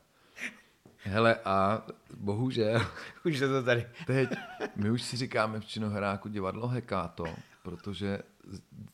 [0.97, 2.87] Hele a bohužel...
[3.25, 3.87] Už je to tady.
[4.07, 4.31] Teď
[4.77, 7.25] my už si říkáme v Činohráku divadlo Hekáto,
[7.63, 8.19] protože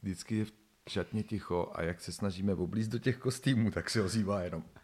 [0.03, 0.53] vždycky je v
[0.89, 4.65] šatně ticho a jak se snažíme oblízt do těch kostýmů, tak se ozývá jenom...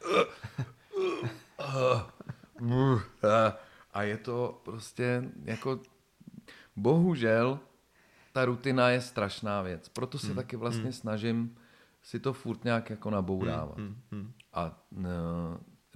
[3.92, 5.80] A je to prostě jako...
[6.76, 7.60] Bohužel
[8.32, 9.88] ta rutina je strašná věc.
[9.88, 10.36] Proto se hmm.
[10.36, 10.92] taky vlastně hmm.
[10.92, 11.56] snažím
[12.02, 13.78] si to furt nějak jako nabourávat.
[13.78, 13.96] Hmm.
[14.12, 14.32] Hmm.
[14.52, 15.04] A uh,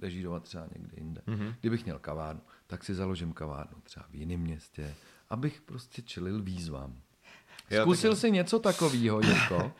[0.01, 1.21] režírovat třeba někde jinde.
[1.27, 1.53] Hmm.
[1.61, 4.95] Kdybych měl kavárnu, tak si založím kavárnu třeba v jiném městě,
[5.29, 7.01] abych prostě čelil výzvám.
[7.69, 8.19] Jo, Zkusil tak...
[8.19, 9.71] jsi něco takového, Jirko?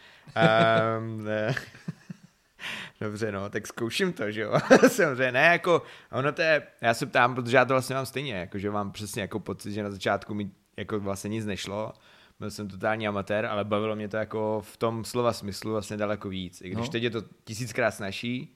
[0.99, 1.55] um, ne.
[3.01, 4.53] Dobře, no, tak zkouším to, že jo.
[4.87, 8.33] Samozřejmě, ne, jako, ono to je, já se ptám, protože já to vlastně mám stejně,
[8.33, 11.93] jako, že mám přesně jako pocit, že na začátku mi jako vlastně nic nešlo
[12.39, 16.29] byl jsem totální amatér, ale bavilo mě to jako v tom slova smyslu vlastně daleko
[16.29, 16.61] víc.
[16.61, 16.91] I když no.
[16.91, 18.53] teď je to tisíckrát snažší,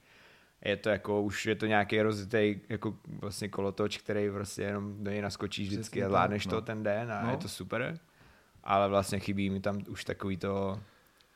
[0.65, 5.11] je to jako, už je to nějaký rozitý jako vlastně kolotoč, který prostě jenom do
[5.11, 6.51] něj naskočíš Přesně vždycky a zvládneš no.
[6.51, 7.31] to ten den a no.
[7.31, 7.99] je to super.
[8.63, 10.79] Ale vlastně chybí mi tam už takový to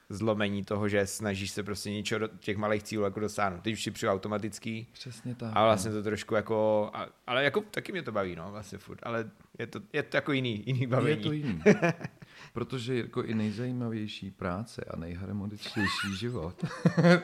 [0.10, 3.62] zlomení toho, že snažíš se prostě něčeho do těch malých cílů jako dosáhnout.
[3.62, 4.88] Teď už si přijdu automatický.
[4.94, 5.52] Přesně tak.
[5.56, 6.92] A vlastně to trošku jako,
[7.28, 9.00] ale jako taky mě to baví, no, vlastně furt.
[9.04, 9.30] Ale
[9.60, 11.18] je to, je to jako jiný, jiný bavení.
[11.18, 11.64] Je to jiný.
[12.54, 16.66] Protože jako i nejzajímavější práce a nejharmoničtější život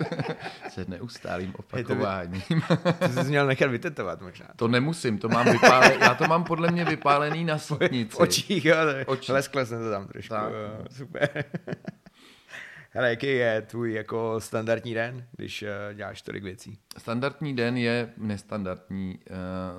[0.69, 2.61] se neustálým opakováním.
[2.99, 4.47] to jsi měl nechat vytetovat možná.
[4.55, 8.09] To nemusím, to mám vypálený, já to mám podle mě vypálený na sítnici.
[8.15, 9.31] V očích, jo, Očí.
[9.31, 10.51] leskle jsem to tam trošku, tak.
[10.53, 11.43] jo, super.
[12.93, 16.77] Hele, jaký je tvůj jako standardní den, když uh, děláš tolik věcí?
[16.97, 19.19] Standardní den je nestandardní.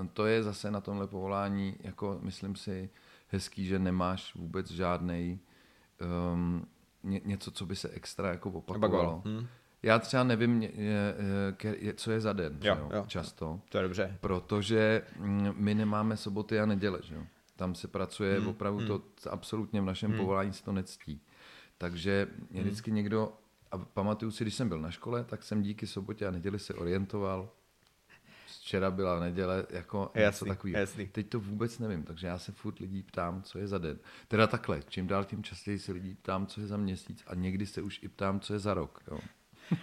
[0.00, 2.90] Uh, to je zase na tomhle povolání, jako myslím si,
[3.32, 5.40] hezký, že nemáš vůbec žádný
[6.34, 6.66] um,
[7.02, 9.22] ně, něco, co by se extra jako opakovalo.
[9.24, 9.46] Hmm.
[9.82, 10.70] Já třeba nevím, je,
[11.62, 13.60] je, je, co je za den, jo, jo, jo, často.
[13.68, 14.18] To je dobře.
[14.20, 17.22] Protože mm, my nemáme soboty a neděle, že jo.
[17.56, 18.48] Tam se pracuje hmm.
[18.48, 18.88] opravdu hmm.
[18.88, 20.20] to, absolutně v našem hmm.
[20.20, 21.20] povolání se to nectí.
[21.78, 22.68] Takže mě hmm.
[22.68, 23.32] vždycky někdo,
[23.70, 26.74] a pamatuju si, když jsem byl na škole, tak jsem díky sobotě a neděli se
[26.74, 27.50] orientoval.
[28.72, 30.86] Včera byla neděle, jako jasný, něco takového.
[31.12, 33.98] Teď to vůbec nevím, takže já se furt lidí ptám, co je za den.
[34.28, 37.66] Teda takhle, čím dál tím častěji se lidí ptám, co je za měsíc a někdy
[37.66, 39.02] se už i ptám, co je za rok.
[39.10, 39.18] Jo.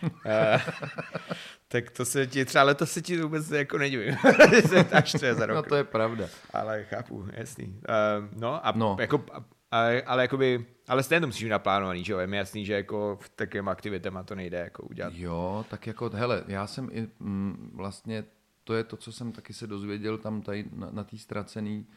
[0.04, 0.12] uh,
[1.68, 4.16] tak to se ti, třeba letos se ti vůbec jako nedivím,
[4.84, 5.56] ptáš, co je za rok.
[5.56, 6.26] No to je pravda.
[6.54, 7.66] Ale chápu, jasný.
[7.68, 8.98] Uh, no a no.
[9.00, 9.26] jako
[9.72, 12.20] ale, ale, jakoby, ale stejně to musíš mít naplánovaný, že jo?
[12.20, 15.14] Je mi jasný, že jako v takovým aktivitama to nejde jako udělat.
[15.16, 18.24] Jo, tak jako, hele, já jsem i mm, vlastně,
[18.70, 21.88] to je to, co jsem taky se dozvěděl tam tady na, na té ztracený,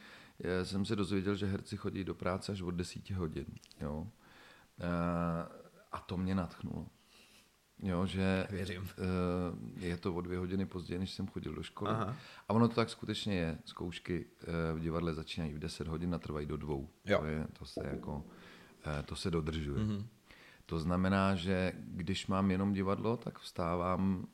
[0.62, 3.46] jsem se dozvěděl, že herci chodí do práce až od 10 hodin,
[3.80, 4.06] jo.
[4.80, 4.88] E,
[5.92, 6.86] a to mě natchnulo.
[7.82, 8.88] Jo, že Věřím.
[9.80, 11.90] E, je to o dvě hodiny později, než jsem chodil do školy.
[11.90, 12.16] Aha.
[12.48, 13.58] A ono to tak skutečně je.
[13.64, 16.88] Zkoušky e, v divadle začínají v 10 hodin a trvají do dvou.
[17.04, 17.18] Jo.
[17.18, 18.24] To, je, to, se jako,
[19.04, 19.84] to se dodržuje.
[19.84, 20.06] Mm-hmm.
[20.66, 24.26] To znamená, že když mám jenom divadlo, tak vstávám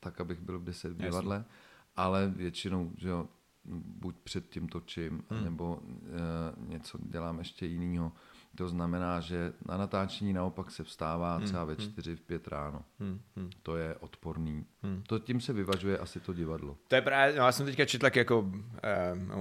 [0.00, 1.50] tak, abych byl v 10 v divadle, Jasně.
[1.96, 3.28] ale většinou, že jo,
[3.84, 5.44] buď před tím točím, hmm.
[5.44, 5.80] nebo
[6.56, 8.12] něco dělám ještě jiného.
[8.56, 11.82] To znamená, že na natáčení naopak se vstává hmm, třeba ve hmm.
[11.82, 12.84] čtyři, v pět ráno.
[13.00, 13.20] Hmm.
[13.62, 14.64] To je odporný.
[14.82, 15.02] Hmm.
[15.06, 16.76] To tím se vyvažuje asi to divadlo.
[16.88, 18.62] To je právě, no já jsem teďka četl jako um,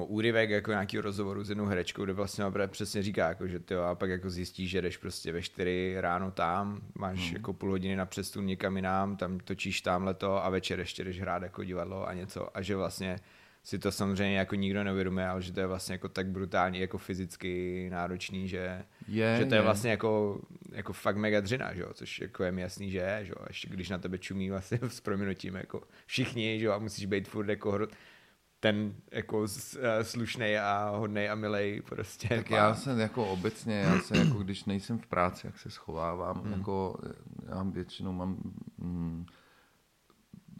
[0.08, 3.96] úryvek jako nějaký rozhovoru s jednou herečkou, kde vlastně přesně říká, jako, že ty a
[3.96, 7.34] pak jako zjistíš, že jdeš prostě ve čtyři ráno tam, máš hmm.
[7.34, 11.22] jako půl hodiny na přestun někam jinam, tam točíš tamhle to a večer ještě jdeš
[11.22, 13.20] hrát jako divadlo a něco a že vlastně
[13.70, 16.98] si to samozřejmě jako nikdo neuvědomuje, ale že to je vlastně jako tak brutálně jako
[16.98, 21.82] fyzicky náročný, že, je, že to je, je vlastně jako, jako fakt mega dřina, že
[21.82, 21.90] jo?
[21.94, 23.46] což jako je mi jasný, že je, že jo?
[23.48, 26.72] ještě když na tebe čumí vlastně s prominutím jako všichni, že jo?
[26.72, 27.88] a musíš být furt jako hro,
[28.60, 29.46] ten jako
[29.80, 32.28] eh, slušný a hodný a milej prostě.
[32.28, 32.58] Tak pán.
[32.58, 36.54] já jsem jako obecně, já se jako když nejsem v práci, jak se schovávám, hmm.
[36.54, 37.00] jako
[37.50, 38.38] já většinou mám
[38.78, 39.26] mm,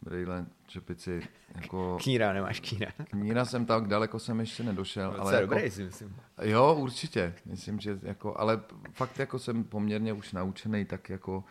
[0.02, 1.22] brýle, čepici.
[1.54, 1.98] Jako...
[2.02, 2.92] Kníra, nemáš kníra.
[3.10, 5.16] Kníra jsem tak daleko jsem ještě nedošel.
[5.18, 5.46] ale jako...
[5.46, 6.16] dobrý, si myslím.
[6.42, 7.34] Jo, určitě.
[7.44, 8.60] Myslím, že jako, ale
[8.92, 11.44] fakt jako jsem poměrně už naučený, tak jako uh,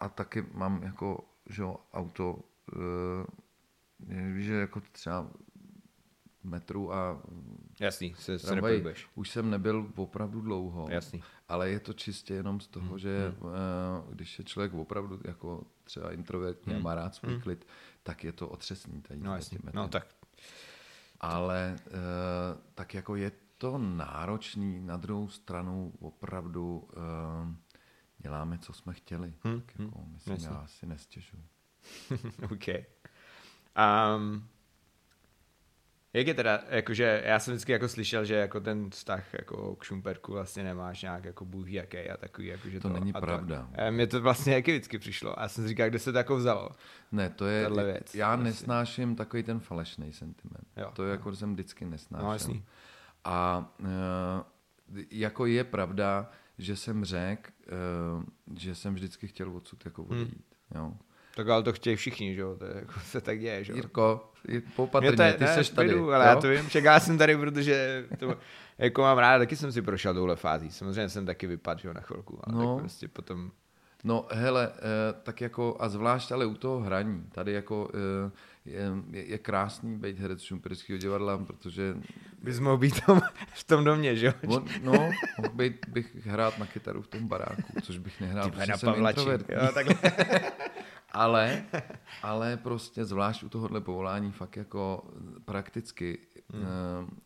[0.00, 2.38] a taky mám jako, že jo, auto,
[2.76, 3.24] uh,
[4.34, 5.30] víš, že jako třeba
[6.44, 7.22] metru a
[7.80, 8.60] Jasný, se, se
[9.14, 11.22] Už jsem nebyl opravdu dlouho, Jasný.
[11.50, 12.98] Ale je to čistě jenom z toho, hmm.
[12.98, 13.42] že hmm.
[13.42, 16.80] Uh, když je člověk opravdu jako třeba introvertní hmm.
[16.80, 17.40] a má rád svůj hmm.
[17.40, 17.66] klid,
[18.02, 19.02] tak je to otřesný.
[19.02, 19.58] Tady no, jasný.
[19.72, 20.06] no tak.
[21.20, 21.92] Ale uh,
[22.74, 27.54] tak jako je to náročný, na druhou stranu opravdu uh,
[28.18, 29.34] děláme, co jsme chtěli.
[29.42, 29.60] Hmm.
[29.60, 30.12] Tak jako, hmm.
[30.12, 30.48] myslím, jasný.
[30.50, 31.44] já si nestěžuji.
[32.44, 32.68] OK.
[34.16, 34.48] Um,
[36.12, 39.84] jak je teda, jakože já jsem vždycky jako slyšel, že jako ten vztah jako k
[39.84, 43.68] Šumperku vlastně nemáš nějak jako bůh jaký a takový, jakože to, to není a pravda.
[43.76, 46.18] To, mně to vlastně jaký vždycky přišlo a já jsem si říkal, kde se to
[46.18, 46.70] jako vzalo.
[47.12, 48.50] Ne, to je, věc, já vlastně.
[48.50, 50.66] nesnáším takový ten falešný sentiment.
[50.76, 52.26] Jo, to je jako, jsem vždycky nesnášel.
[52.26, 52.64] No, jasný.
[53.24, 53.86] A uh,
[55.10, 57.50] jako je pravda, že jsem řekl,
[58.16, 58.24] uh,
[58.58, 60.10] že jsem vždycky chtěl odsud jako hmm.
[60.10, 60.54] odejít.
[60.70, 60.84] Hmm.
[60.84, 60.94] Jo.
[61.34, 63.76] Tak ale to chtějí všichni, že jo, to je, jako, se tak děje, že jo.
[63.76, 65.90] Jirko, je, ty ne, seš tady.
[65.90, 66.28] Jdu, ale jo?
[66.30, 68.36] já to vím, že já jsem tady, protože to,
[68.78, 70.70] jako mám rád, taky jsem si prošel touhle fází.
[70.70, 72.74] Samozřejmě jsem taky vypadl, že jo, na chvilku, ale no.
[72.74, 73.50] tak prostě potom...
[74.04, 78.30] No hele, eh, tak jako a zvlášť ale u toho hraní, tady jako eh,
[78.64, 81.96] je, je krásný být herec Šumperského divadla, protože...
[82.42, 83.20] Bys mohl být tom,
[83.54, 84.32] v tom domě, že jo?
[84.46, 84.92] On, no,
[85.38, 89.54] mohl být, bych hrát na kytaru v tom baráku, což bych nehrál, protože jsem introvertní.
[89.54, 89.96] Jo, takhle.
[91.12, 91.64] Ale,
[92.22, 95.10] ale prostě zvlášť u tohohle povolání fakt jako
[95.44, 96.18] prakticky
[96.52, 96.62] hmm.
[96.62, 96.66] Eh,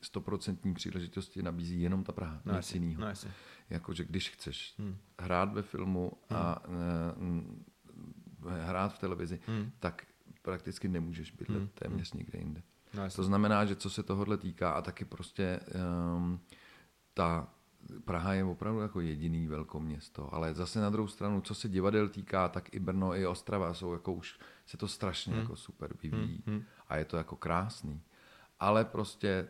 [0.01, 0.75] stoprocentní hmm.
[0.75, 3.01] příležitosti nabízí jenom ta Praha, no nic jiného.
[3.01, 3.31] No
[3.71, 4.97] Jakože když chceš hmm.
[5.21, 6.41] hrát ve filmu hmm.
[6.41, 9.71] a uh, hrát v televizi, hmm.
[9.81, 10.07] tak
[10.43, 11.69] prakticky nemůžeš bydlet hmm.
[11.75, 12.19] téměř hmm.
[12.19, 12.63] nikde jinde.
[12.95, 15.61] No, to znamená, že co se tohohle týká a taky prostě
[16.15, 16.41] um,
[17.15, 17.54] ta
[18.05, 22.49] Praha je opravdu jako jediný velkoměsto, ale zase na druhou stranu, co se divadel týká,
[22.49, 25.43] tak i Brno, i Ostrava jsou jako už, se to strašně hmm.
[25.43, 26.57] jako super vyvíjí hmm.
[26.57, 26.65] hmm.
[26.89, 28.01] a je to jako krásný.
[28.61, 29.49] Ale prostě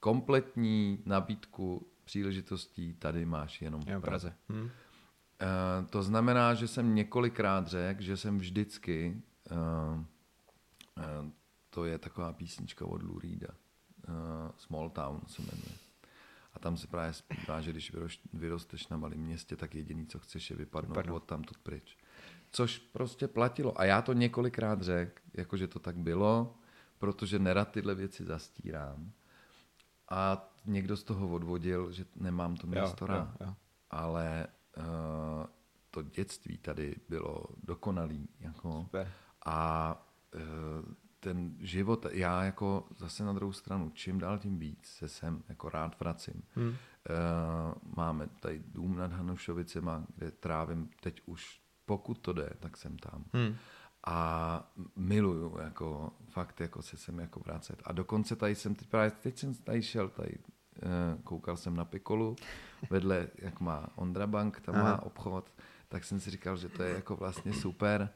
[0.00, 4.34] kompletní nabídku příležitostí tady máš jenom v Praze.
[4.48, 4.62] Hmm.
[4.62, 4.70] Uh,
[5.90, 11.30] to znamená, že jsem několikrát řekl, že jsem vždycky, uh, uh,
[11.70, 13.48] to je taková písnička od Lou Reeda,
[14.08, 14.14] uh,
[14.56, 15.89] Small Town se jmenuje.
[16.54, 17.92] A tam se právě zpívá, že když
[18.32, 21.16] vyrosteš na malém městě, tak jediný, co chceš, je vypadnout Vypadnout.
[21.22, 21.96] od tamtud pryč.
[22.50, 23.80] Což prostě platilo.
[23.80, 26.54] A já to několikrát řekl, jakože to tak bylo,
[26.98, 29.12] protože nerad tyhle věci zastírám.
[30.10, 33.36] A někdo z toho odvodil, že nemám to město rád.
[33.40, 33.54] Jo, jo.
[33.90, 34.84] Ale uh,
[35.90, 38.28] to dětství tady bylo dokonalý.
[38.40, 39.12] Jako, Super.
[39.46, 39.94] A
[40.34, 45.42] uh, ten život, já jako zase na druhou stranu, čím dál tím víc se sem
[45.48, 46.42] jako rád vracím.
[46.54, 46.68] Hmm.
[46.68, 46.74] Uh,
[47.96, 53.24] máme tady dům nad Hanušovicema, kde trávím teď už, pokud to jde, tak jsem tam.
[53.32, 53.56] Hmm.
[54.06, 57.82] A miluju, jako fakt jako se sem jako vracet.
[57.84, 61.84] A dokonce tady jsem, teď, právě teď jsem tady šel, tady uh, koukal jsem na
[61.84, 62.36] Pikolu,
[62.90, 64.84] vedle, jak má Ondra Bank, tam Aha.
[64.84, 65.54] má obchod,
[65.88, 68.10] tak jsem si říkal, že to je jako vlastně super,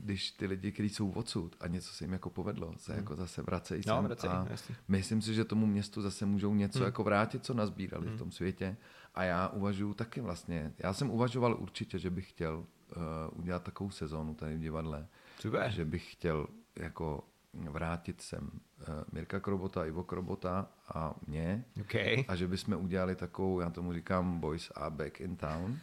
[0.00, 3.02] když ty lidi, kteří jsou odsud a něco se jim jako povedlo, se hmm.
[3.02, 4.74] jako zase vracejí no, sem vracej, a jasný.
[4.88, 6.86] myslím si, že tomu městu zase můžou něco hmm.
[6.86, 8.16] jako vrátit, co nazbírali hmm.
[8.16, 8.76] v tom světě
[9.14, 13.02] a já uvažuji taky vlastně, já jsem uvažoval určitě, že bych chtěl uh,
[13.38, 15.06] udělat takovou sezónu tady v divadle,
[15.40, 15.70] Super.
[15.70, 17.24] že bych chtěl jako
[17.54, 22.24] vrátit sem uh, Mirka Krobota, Ivo Krobota a mě okay.
[22.28, 25.78] a že bychom udělali takovou, já tomu říkám Boys are back in town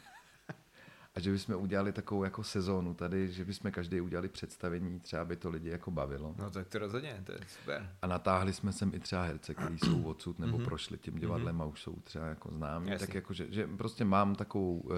[1.16, 5.36] a že bychom udělali takovou jako sezónu tady, že bychom každý udělali představení, třeba by
[5.36, 6.36] to lidi jako bavilo.
[6.40, 7.96] No tak to rozhodně, to je super.
[8.02, 10.66] A natáhli jsme sem i třeba herce, kteří jsou odsud nebo mm-hmm.
[10.66, 11.62] prošli tím divadlem mm-hmm.
[11.62, 12.90] a už jsou třeba jako známí.
[12.90, 13.08] Jasně.
[13.08, 14.92] Tak jako, že, že prostě mám takovou, uh,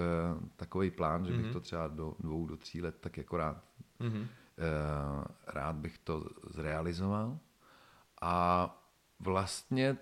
[0.56, 1.52] takový plán, že bych mhm.
[1.52, 3.64] to třeba do dvou, do tří let tak jako rád,
[4.00, 4.14] uh,
[5.46, 7.38] rád bych to zrealizoval.
[8.20, 8.70] A
[9.20, 9.96] vlastně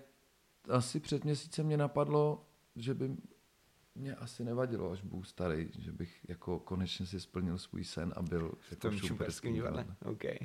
[0.69, 3.11] asi před měsícem mě napadlo, že by
[3.95, 8.21] mě asi nevadilo, až budu starý, že bych jako konečně si splnil svůj sen a
[8.21, 9.85] byl jako v šumperském divadle.
[10.05, 10.37] Okay.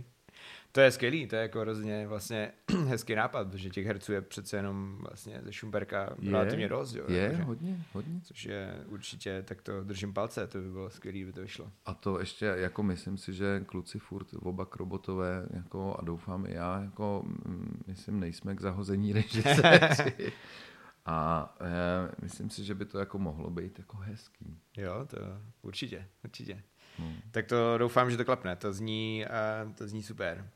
[0.72, 2.52] To je skvělý, to je jako hrozně vlastně
[2.86, 6.94] hezký nápad, protože těch herců je přece jenom vlastně ze Šumperka je, relativně dost.
[6.94, 8.20] Jo, je, takže, hodně, hodně.
[8.24, 11.70] Což je určitě, tak to držím palce, to by bylo skvělý, by to vyšlo.
[11.86, 16.54] A to ještě, jako myslím si, že kluci furt oba krobotové, jako a doufám i
[16.54, 20.32] já, jako mm, myslím, nejsme k zahození režiséři.
[21.10, 24.58] A e, myslím si, že by to jako mohlo být jako hezký.
[24.76, 25.16] Jo, to
[25.62, 26.62] určitě, určitě.
[26.98, 27.16] Hmm.
[27.30, 28.56] Tak to doufám, že to klapne.
[28.56, 29.24] To zní,
[29.64, 30.50] uh, to zní super.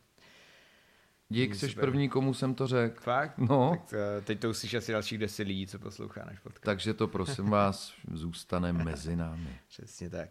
[1.28, 3.00] Dík, jsi první, komu jsem to řekl.
[3.02, 3.38] Fakt?
[3.38, 3.70] No.
[3.70, 6.64] Tak to, teď to uslyší asi dalších deset lidí, co poslouchá náš podcast.
[6.64, 9.58] Takže to prosím vás zůstane mezi námi.
[9.68, 10.30] Přesně tak.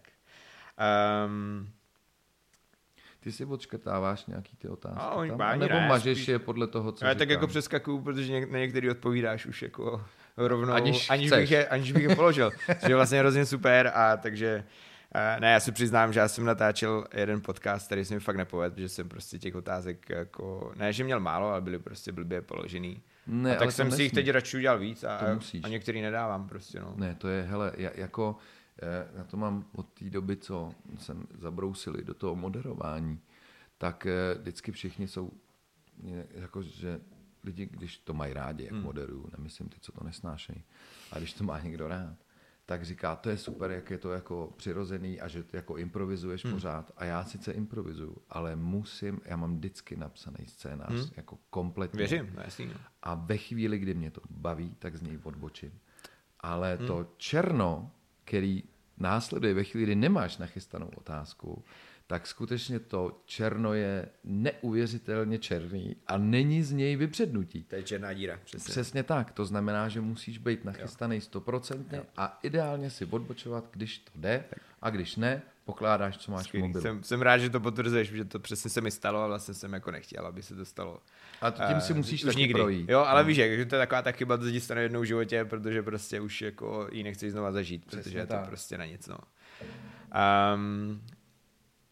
[1.26, 1.70] Um,
[3.24, 5.60] ty si odškrtáváš nějaký ty otázky no, oni tam?
[5.60, 6.28] Nebo ne, mažeš spíš...
[6.28, 10.06] je podle toho, co Ale tak jako přeskakuju, protože na některý odpovídáš už jako
[10.38, 12.52] rovnou, aniž, aniž, bych, je, aniž bych je položil.
[12.80, 14.64] což je vlastně hrozně super a takže
[15.40, 18.82] ne, já si přiznám, že já jsem natáčel jeden podcast, který jsem mi fakt nepovedl,
[18.82, 23.02] že jsem prostě těch otázek jako, ne, že měl málo, ale byly prostě blbě položený.
[23.28, 26.80] Ne, a tak jsem si jich teď radši udělal víc a, a některý nedávám prostě.
[26.80, 26.94] No.
[26.96, 28.38] Ne, to je, hele, jako
[29.16, 33.20] já to mám od té doby, co jsem zabrousili do toho moderování,
[33.78, 35.32] tak eh, vždycky všichni jsou,
[36.32, 37.02] jako že
[37.44, 38.84] lidi, když to mají rádi, jak hmm.
[38.84, 40.64] moderuju, nemyslím ty, co to nesnášejí,
[41.12, 42.16] a když to má někdo rád,
[42.66, 46.54] tak říká, to je super, jak je to jako přirozený a že jako improvizuješ hmm.
[46.54, 46.92] pořád.
[46.98, 51.10] A já sice improvizuju, ale musím, já mám vždycky napsaný scénář, hmm.
[51.18, 51.98] jako kompletně.
[51.98, 52.66] Věřím, no jasný.
[52.66, 52.74] No.
[53.02, 55.80] A ve chvíli, kdy mě to baví, tak z něj odbočím.
[56.40, 56.88] Ale hmm.
[56.88, 57.92] to černo,
[58.26, 58.64] který
[58.98, 61.64] následuje ve chvíli, kdy nemáš nachystanou otázku,
[62.08, 67.64] tak skutečně to černo je neuvěřitelně černý a není z něj vypřednutí.
[67.64, 68.40] To je černá díra.
[68.46, 68.72] Přesně.
[68.72, 69.32] přesně tak.
[69.32, 74.44] To znamená, že musíš být nachystaný stoprocentně a ideálně si odbočovat, když to jde
[74.82, 76.64] a když ne, pokládáš, co máš Skvělý.
[76.64, 76.82] v mobilu.
[76.82, 79.74] Jsem, jsem rád, že to potvrzuješ, že to přesně se mi stalo a vlastně jsem
[79.74, 81.00] jako nechtěl, aby se to stalo.
[81.42, 82.54] A to tím si musíš uh, taky nikdy.
[82.54, 82.90] projít.
[82.90, 83.28] Jo, ale no.
[83.28, 86.20] víš, že to je taková ta chyba, co ti stane jednou v životě, protože prostě
[86.20, 89.08] už jako ji nechceš znova zažít, přesně protože je to prostě na nic.
[89.08, 89.18] No.
[90.56, 91.02] Um,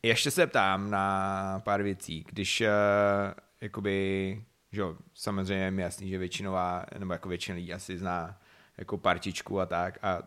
[0.03, 2.25] ještě se ptám na pár věcí.
[2.29, 2.67] Když uh,
[3.61, 8.37] jakoby, že samozřejmě je mi jasný, že většinová, nebo jako většina lidí asi zná
[8.77, 10.21] jako partičku a tak a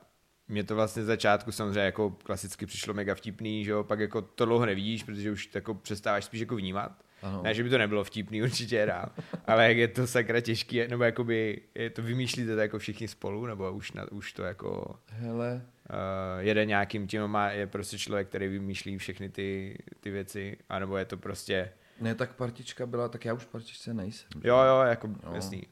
[0.48, 4.22] mě to vlastně z začátku samozřejmě jako klasicky přišlo mega vtipný, že jo, pak jako
[4.22, 7.04] to dlouho nevidíš, protože už jako přestáváš spíš jako vnímat.
[7.22, 7.42] Ano.
[7.42, 9.08] Ne, že by to nebylo vtipný, určitě hrál,
[9.46, 13.46] ale jak je to sakra těžký, nebo jakoby, je to vymýšlíte to jako všichni spolu,
[13.46, 14.98] nebo už, na, už to jako...
[15.06, 15.62] Hele.
[15.90, 20.96] Uh, jede nějakým tím, má, je prostě člověk, který vymýšlí všechny ty, ty věci, anebo
[20.96, 21.72] je to prostě...
[22.00, 24.28] Ne, tak partička byla, tak já už partičce nejsem.
[24.44, 25.34] Jo, jo, jako no.
[25.34, 25.62] jasný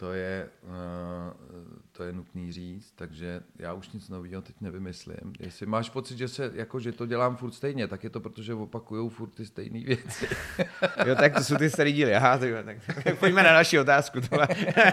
[0.00, 0.72] to je, uh,
[1.92, 5.32] to je nutný říct, takže já už nic nového teď nevymyslím.
[5.40, 8.42] Jestli máš pocit, že, se, jako, že to dělám furt stejně, tak je to proto,
[8.42, 10.28] že opakujou furt ty stejné věci.
[11.06, 12.14] jo, tak to jsou ty starý díly.
[12.14, 12.50] Aha, tak,
[13.04, 14.20] tak pojďme na další otázku.
[14.20, 14.48] Tohle.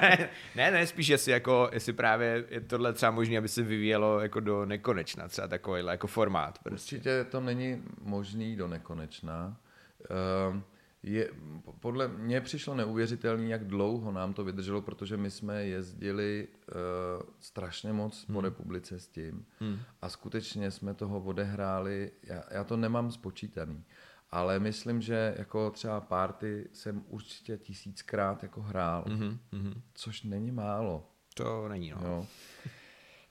[0.56, 4.40] ne, ne, spíš, jestli, jako, jestli právě je tohle třeba možné, aby se vyvíjelo jako
[4.40, 6.60] do nekonečna, třeba takovýhle jako formát.
[6.60, 6.96] Prostě.
[6.96, 9.58] Určitě to není možný do nekonečna.
[10.50, 10.62] Uh,
[11.08, 11.30] je,
[11.80, 16.76] podle mě přišlo neuvěřitelné, jak dlouho nám to vydrželo, protože my jsme jezdili uh,
[17.40, 18.36] strašně moc hmm.
[18.36, 19.80] po republice s tím hmm.
[20.02, 23.84] a skutečně jsme toho odehráli, já, já to nemám spočítaný,
[24.32, 29.40] ale myslím, že jako třeba party jsem určitě tisíckrát jako hrál, hmm.
[29.52, 29.82] Hmm.
[29.94, 31.10] což není málo.
[31.34, 32.08] To není, no.
[32.08, 32.28] Jo.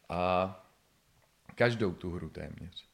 [0.08, 0.52] A
[1.54, 2.88] každou tu hru téměř.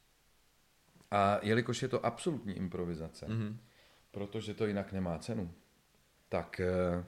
[1.11, 3.59] A jelikož je to absolutní improvizace, hmm
[4.13, 5.51] protože to jinak nemá cenu,
[6.29, 7.03] tak eh,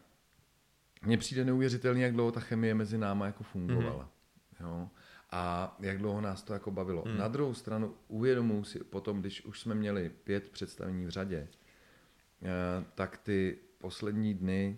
[1.01, 4.09] mně přijde neuvěřitelný, jak dlouho ta chemie mezi náma jako fungovala.
[4.59, 4.67] Mm.
[4.67, 4.89] Jo?
[5.31, 7.03] A jak dlouho nás to jako bavilo.
[7.05, 7.17] Mm.
[7.17, 12.85] Na druhou stranu uvědomuji si potom, když už jsme měli pět představení v řadě, eh,
[12.95, 14.77] tak ty poslední dny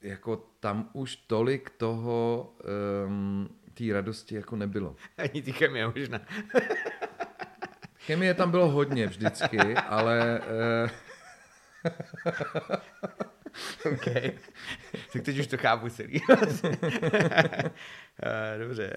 [0.00, 2.54] jako tam už tolik toho
[3.06, 4.96] um, té radosti jako nebylo.
[5.16, 6.20] Ani ty chemie možná.
[8.08, 10.40] Chemie tam bylo hodně vždycky, ale...
[10.84, 10.90] Uh...
[13.92, 14.04] OK.
[15.12, 16.20] Tak teď už to chápu celý.
[18.22, 18.94] Eh, dobře.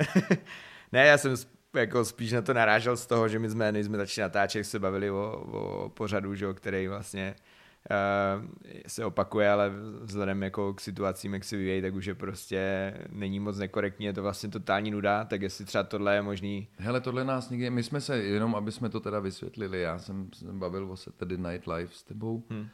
[0.92, 1.36] ne, já jsem
[1.74, 4.80] jako spíš na to narážel z toho, že my jsme, než jsme začali natáčet, se
[4.80, 7.51] bavili o, o pořadu, že, který vlastně Uh,
[8.88, 9.72] se opakuje, ale
[10.02, 14.14] vzhledem jako k situacím, jak se vyvíjí, tak už je prostě není moc nekorektní, je
[14.14, 16.68] to vlastně totální nuda, tak jestli třeba tohle je možný.
[16.78, 20.30] Hele, tohle nás nikdy, my jsme se, jenom aby jsme to teda vysvětlili, já jsem,
[20.52, 22.60] bavil o se tedy Night Life s tebou, hmm.
[22.60, 22.68] uh,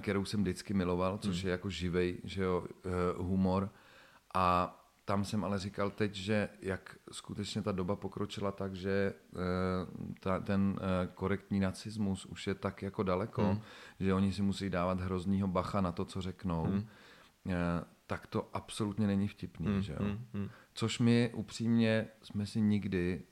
[0.00, 1.46] kterou jsem vždycky miloval, což hmm.
[1.46, 2.64] je jako živej, že jo,
[3.18, 3.70] uh, humor
[4.34, 4.77] a
[5.08, 9.38] tam jsem ale říkal teď, že jak skutečně ta doba pokročila tak, že eh,
[10.20, 13.60] ta, ten eh, korektní nacismus už je tak jako daleko, hmm.
[14.00, 16.86] že oni si musí dávat hroznýho bacha na to, co řeknou, hmm.
[17.46, 19.66] Eh, tak to absolutně není vtipný.
[19.66, 19.82] Hmm.
[19.82, 19.98] Že jo?
[20.00, 20.26] Hmm.
[20.34, 20.48] hmm.
[20.74, 23.22] Což my upřímně jsme si nikdy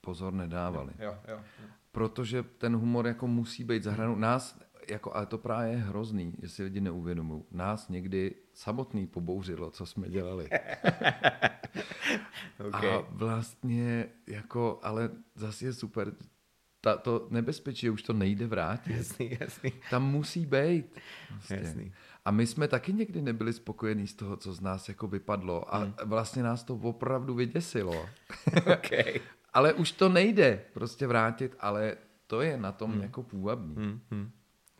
[0.00, 0.92] pozor nedávali.
[0.98, 1.68] Jo, jo, jo.
[1.92, 4.16] Protože ten humor jako musí být zahranou.
[4.16, 7.42] Nás jako, ale to právě je hrozný, jestli lidi neuvědomují.
[7.50, 10.44] Nás někdy samotný pobouřilo, co jsme dělali.
[12.68, 12.90] okay.
[12.90, 16.12] A vlastně jako, ale zase je super,
[16.80, 18.96] ta, to nebezpečí, už to nejde vrátit.
[18.96, 19.72] Jasný, jasný.
[19.90, 21.00] Tam musí být.
[21.30, 21.56] Vlastně.
[21.56, 21.92] Jasný.
[22.24, 25.74] A my jsme taky někdy nebyli spokojení z toho, co z nás jako vypadlo.
[25.74, 25.94] A hmm.
[26.04, 28.08] vlastně nás to opravdu vyděsilo.
[28.72, 29.20] okay.
[29.52, 33.02] ale už to nejde prostě vrátit, ale to je na tom hmm.
[33.02, 33.74] jako půvabný.
[33.74, 34.00] Hmm.
[34.10, 34.30] Hmm.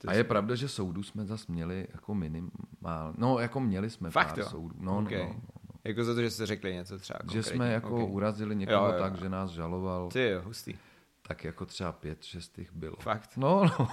[0.06, 3.14] A je pravda, že soudů jsme zase měli jako minimál.
[3.18, 4.48] No, jako měli jsme Fakt pár jo?
[4.48, 4.74] soudů.
[4.80, 5.18] No, okay.
[5.18, 5.72] no, no, no.
[5.84, 8.06] Jako za to, že jste řekli něco třeba Že jsme jako okay.
[8.06, 10.08] urazili někoho jo, jo, tak, že nás žaloval.
[10.08, 10.74] Ty jo, hustý.
[11.22, 12.96] Tak jako třeba pět, šest jich bylo.
[13.00, 13.36] Fakt?
[13.36, 13.88] No, no,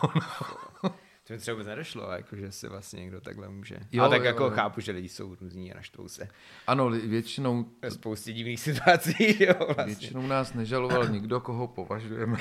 [0.84, 0.89] no.
[1.30, 3.80] To mi třeba vůbec nedošlo, jako, že si vlastně někdo takhle může.
[3.91, 4.49] Jo, Ale tak jo, jako jo.
[4.49, 6.28] chápu, že lidi jsou různí a naštvou se.
[6.68, 7.66] Ano, většinou...
[7.82, 9.86] Ve spoustě divných situací, jo, vlastně.
[9.86, 12.38] Většinou nás nežaloval nikdo, koho považujeme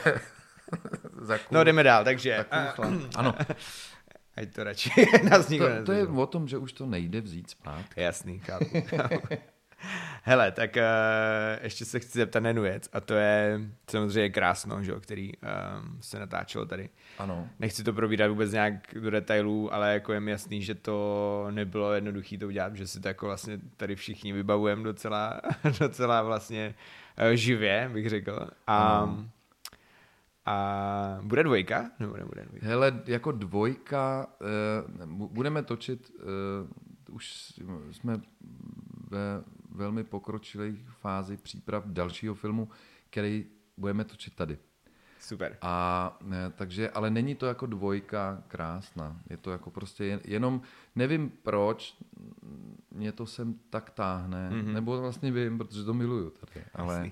[1.21, 2.47] za kůl, No jdeme dál, takže...
[3.15, 3.35] ano.
[4.37, 4.91] Ať to radši
[5.31, 8.01] nás nikdo to, to je o tom, že už to nejde vzít zpátky.
[8.01, 8.83] Jasný, chápu.
[10.23, 10.83] Hele, tak uh,
[11.65, 13.61] ještě se chci zeptat na jednu věc a to je
[13.91, 16.89] samozřejmě krásno, že, který um, se natáčelo tady.
[17.19, 17.49] Ano.
[17.59, 21.93] Nechci to probírat vůbec nějak do detailů, ale jako je mi jasný, že to nebylo
[21.93, 25.41] jednoduché to udělat, že si to jako vlastně tady všichni vybavujeme docela,
[25.81, 26.75] docela vlastně
[27.23, 28.49] uh, živě, bych řekl.
[28.67, 29.31] A um,
[30.49, 31.91] a bude dvojka?
[32.01, 32.67] Nebo nebude dvojka?
[32.67, 34.27] Hele, jako dvojka,
[35.05, 36.13] uh, budeme točit,
[37.11, 37.55] uh, už
[37.91, 38.21] jsme
[39.11, 42.69] ve velmi pokročilé fázi příprav dalšího filmu,
[43.11, 43.47] který
[43.77, 44.59] budeme točit tady.
[45.21, 45.57] Super.
[45.63, 49.21] A ne, takže, ale není to jako dvojka krásná.
[49.31, 50.61] Je to jako prostě jen, jenom,
[50.97, 51.97] nevím proč,
[52.91, 54.73] mě to sem tak táhne, mm-hmm.
[54.73, 57.11] nebo vlastně vím, protože to miluju tady, ale,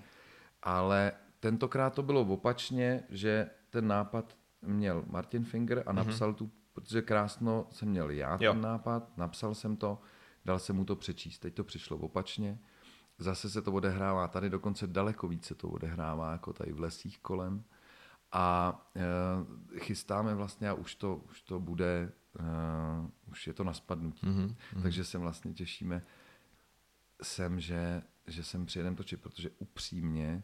[0.62, 1.12] ale
[1.46, 5.96] tentokrát to bylo opačně, že ten nápad měl Martin Finger a mhm.
[5.96, 6.36] napsal mm-hmm.
[6.36, 8.52] tu, protože krásno jsem měl já jo.
[8.52, 9.98] ten nápad, napsal jsem to,
[10.44, 11.38] dal jsem mu to přečíst.
[11.38, 12.58] Teď to přišlo opačně.
[13.18, 17.64] Zase se to odehrává, tady dokonce daleko více to odehrává, jako tady v lesích kolem.
[18.32, 23.72] A uh, chystáme vlastně a už to, už to bude, uh, už je to na
[23.72, 24.26] spadnutí.
[24.26, 24.82] Mm-hmm.
[24.82, 26.02] Takže se vlastně těšíme
[27.22, 30.42] sem, že, že sem přijedem točit, protože upřímně,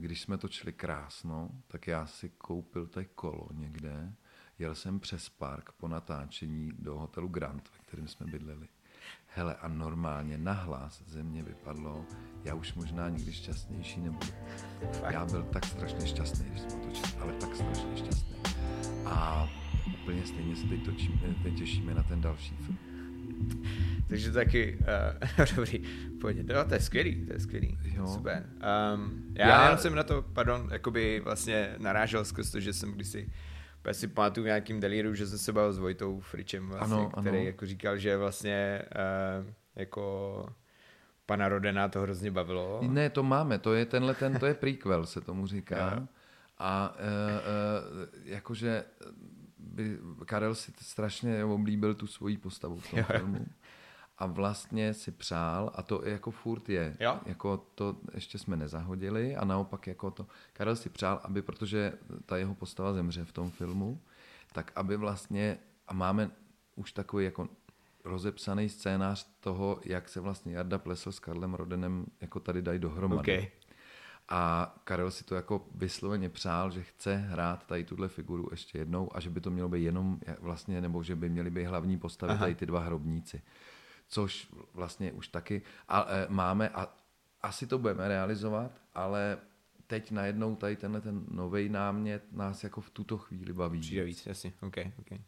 [0.00, 4.12] když jsme točili krásno, tak já si koupil tady kolo někde,
[4.58, 8.68] jel jsem přes park po natáčení do hotelu Grand, ve kterém jsme bydleli.
[9.26, 12.04] Hele, a normálně nahlas ze mě vypadlo,
[12.44, 14.32] já už možná nikdy šťastnější nebudu.
[15.10, 18.36] Já byl tak strašně šťastný, když jsme točili, ale tak strašně šťastný.
[19.06, 19.48] A
[20.02, 22.95] úplně stejně se teď, točíme, teď těšíme na ten další film.
[24.08, 24.78] Takže taky,
[25.38, 25.84] uh, dobrý,
[26.20, 28.06] pojď, no, to je skvělý, to je skvělý, jo.
[28.06, 28.46] super.
[28.94, 33.30] Um, já, já jsem na to, pardon, jakoby vlastně narážel skrz to, že jsem kdysi
[33.86, 37.10] já si pamatuju v nějakým delíru, že jsem se bavil s Vojtou Fričem, vlastně, ano,
[37.10, 37.46] který ano.
[37.46, 38.82] jako říkal, že vlastně
[39.42, 40.46] uh, jako
[41.26, 42.80] pana Rodena to hrozně bavilo.
[42.82, 46.08] Ne, to máme, to je tenhle, ten, to je prequel, se tomu říká.
[46.58, 48.84] A uh, uh, jakože
[49.76, 53.46] by Karel si strašně oblíbil tu svoji postavu v tom jo, filmu.
[54.18, 57.20] A vlastně si přál, a to jako furt je, jo.
[57.26, 61.92] jako to ještě jsme nezahodili a naopak jako to, Karel si přál, aby, protože
[62.26, 64.00] ta jeho postava zemře v tom filmu,
[64.52, 65.58] tak aby vlastně,
[65.88, 66.30] a máme
[66.76, 67.48] už takový jako
[68.04, 73.20] rozepsaný scénář toho, jak se vlastně Jarda Plesl s Karlem Rodenem jako tady dají dohromady.
[73.20, 73.50] Okay.
[74.28, 79.16] A Karel si to jako vysloveně přál, že chce hrát tady tuhle figuru ještě jednou
[79.16, 82.30] a že by to mělo být jenom vlastně, nebo že by měly být hlavní postavy
[82.30, 82.40] Aha.
[82.40, 83.42] tady ty dva hrobníci.
[84.08, 86.94] Což vlastně už taky a, e, máme a
[87.42, 89.38] asi to budeme realizovat, ale
[89.86, 93.80] teď najednou tady tenhle ten nový námět nás jako v tuto chvíli baví.
[93.80, 95.20] Přijde víc, jasně, OK, OK.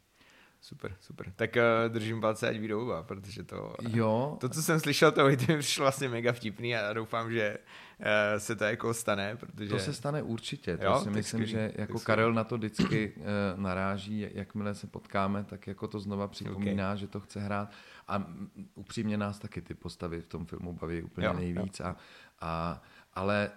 [0.68, 1.32] Super, super.
[1.36, 4.36] Tak uh, držím palce, ať vyjdou oba, protože to, jo.
[4.40, 7.58] to, co jsem slyšel, to mi přišlo vlastně mega vtipný a doufám, že
[7.98, 8.06] uh,
[8.38, 9.70] se to jako stane, protože...
[9.70, 13.12] To se stane určitě, to jo, si myslím, skvělý, že jako Karel na to vždycky
[13.16, 13.24] uh,
[13.60, 16.98] naráží, jakmile se potkáme, tak jako to znova připomíná, okay.
[16.98, 17.72] že to chce hrát
[18.08, 18.26] a
[18.74, 21.86] upřímně nás taky ty postavy v tom filmu baví úplně jo, nejvíc jo.
[21.86, 21.96] A,
[22.40, 22.82] a
[23.14, 23.50] ale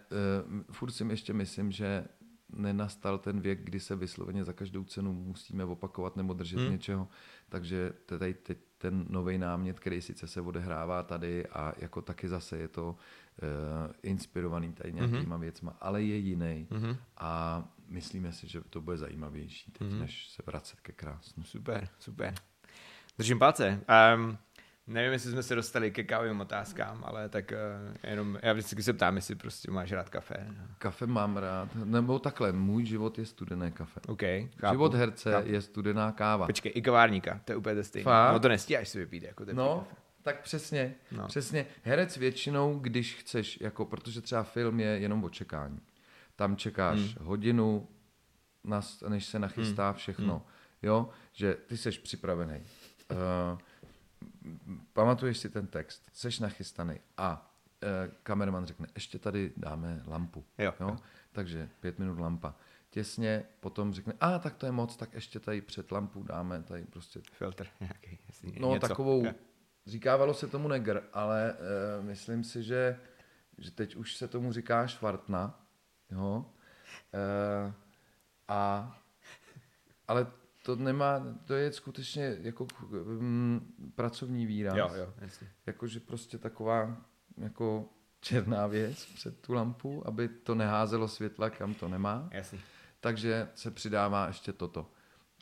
[0.44, 2.06] uh, furt si ještě myslím, že
[2.54, 6.72] nenastal ten věk, kdy se vysloveně za každou cenu musíme opakovat nebo držet hmm.
[6.72, 7.08] něčeho.
[7.50, 12.58] Takže tady teď ten nový námět, který sice se odehrává tady a jako taky zase
[12.58, 12.96] je to uh,
[14.04, 15.42] inspirovaný tady nějakýma hmm.
[15.42, 16.68] věcma, ale je jiný.
[16.72, 16.96] Hmm.
[17.18, 20.00] A myslíme si, že to bude zajímavější teď, hmm.
[20.00, 21.44] než se vracet ke krásnu.
[21.44, 22.34] Super, super.
[23.18, 23.82] Držím palce.
[24.16, 24.38] Um,
[24.92, 28.94] Nevím, jestli jsme se dostali ke kávovým otázkám, ale tak uh, jenom, já vždycky se
[28.94, 30.48] ptám, jestli prostě máš rád kafe.
[30.78, 34.00] Kafe mám rád, nebo takhle, můj život je studené kafe.
[34.08, 34.22] OK,
[34.60, 35.48] chápu, Život herce chápu.
[35.48, 36.46] je studená káva.
[36.46, 38.12] Počkej, i kavárníka, to je úplně stejné.
[38.34, 39.96] No to nestíháš si vypít jako No, kafe.
[40.22, 41.28] tak přesně, no.
[41.28, 41.66] přesně.
[41.84, 45.80] Herec většinou, když chceš, jako, protože třeba film je jenom o čekání.
[46.36, 47.26] Tam čekáš hmm.
[47.28, 47.88] hodinu,
[49.08, 49.98] než se nachystá hmm.
[49.98, 50.34] všechno.
[50.34, 50.44] Hmm.
[50.84, 52.64] Jo, že ty jsi připravený.
[53.12, 53.60] Uh,
[54.94, 60.46] pamatuješ si ten text, jsi nachystaný a e, kameraman řekne, ještě tady dáme lampu.
[60.58, 60.74] Jo.
[60.80, 60.98] Jo?
[61.32, 62.56] Takže pět minut lampa.
[62.90, 66.84] Těsně potom řekne, a tak to je moc, tak ještě tady před lampu dáme tady
[66.84, 67.22] prostě...
[67.32, 68.88] Filtr nějaký, jasný, No něco.
[68.88, 69.26] takovou,
[69.86, 73.00] říkávalo se tomu negr, ale e, myslím si, že,
[73.58, 75.66] že teď už se tomu říká švartna,
[76.12, 76.46] jo?
[77.14, 77.74] E,
[78.48, 78.92] a
[80.08, 80.28] ale
[80.64, 82.68] to nemá, to je skutečně jako
[83.20, 84.78] mm, pracovní výraz.
[84.78, 85.48] Jo, jo, jasně.
[85.66, 86.98] Jakože prostě taková
[87.38, 87.90] jako
[88.22, 92.30] černá věc před tu lampu, aby to neházelo světla, kam to nemá.
[92.32, 92.60] Jasně.
[93.00, 94.92] Takže se přidává ještě toto.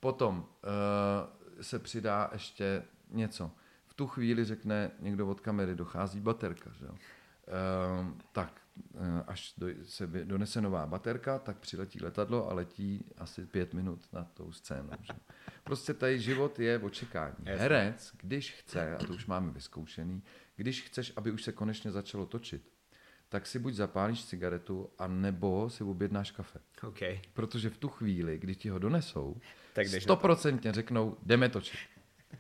[0.02, 3.52] Potom uh, se přidá ještě něco.
[3.88, 6.72] V tu chvíli řekne někdo od kamery, dochází baterka.
[6.80, 6.86] Že?
[6.86, 6.96] Uh,
[8.32, 8.62] tak
[8.96, 14.08] Eh, až do, se donese nová baterka, tak přiletí letadlo a letí asi pět minut
[14.14, 14.90] na tou scénu.
[15.02, 15.14] Že?
[15.64, 17.36] Prostě tady život je očekání.
[17.46, 20.24] Herec, když chce, a to už máme vyzkoušený,
[20.56, 22.72] když chceš, aby už se konečně začalo točit,
[23.30, 26.60] tak si buď zapálíš cigaretu, a nebo si objednáš kafe.
[26.84, 27.22] Okay.
[27.34, 29.42] Protože v tu chvíli, kdy ti ho donesou,
[30.00, 31.80] stoprocentně řeknou, jdeme točit.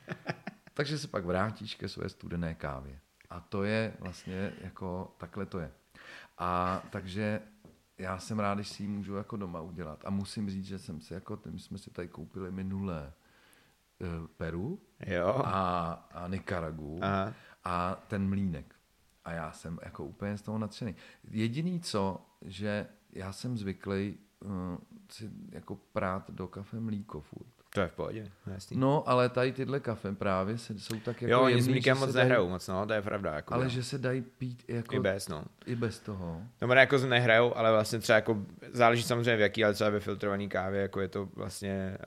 [0.74, 2.99] Takže se pak vrátíš ke své studené kávě.
[3.30, 5.71] A to je vlastně jako, takhle to je.
[6.38, 7.41] A takže
[7.97, 10.05] já jsem rád, když si ji můžu jako doma udělat.
[10.05, 13.13] A musím říct, že jsem si jako, my jsme si tady koupili minulé
[13.99, 15.41] uh, Peru jo.
[15.45, 17.34] a, a Nikaragu Aha.
[17.63, 18.75] a ten mlínek.
[19.25, 20.95] A já jsem jako úplně z toho nadšený.
[21.23, 24.51] Jediný co, že já jsem zvyklý uh,
[25.09, 27.59] si jako prát do kafe mlíko furt.
[27.74, 28.78] To je v pohodě, jasný.
[28.78, 31.93] No, ale tady tyhle kafe právě se, jsou tak jako Jo, jemný, oni s že
[31.93, 33.34] moc dají- nehrajou moc, no, to je pravda.
[33.34, 33.70] Jako Ale no.
[33.70, 35.43] že se dají pít jako I bez, no.
[35.65, 36.41] i bez toho.
[36.61, 38.38] No, jako nehrajou, ale vlastně třeba jako,
[38.74, 41.97] záleží samozřejmě v jaký, ale třeba ve filtrované kávě, jako je to vlastně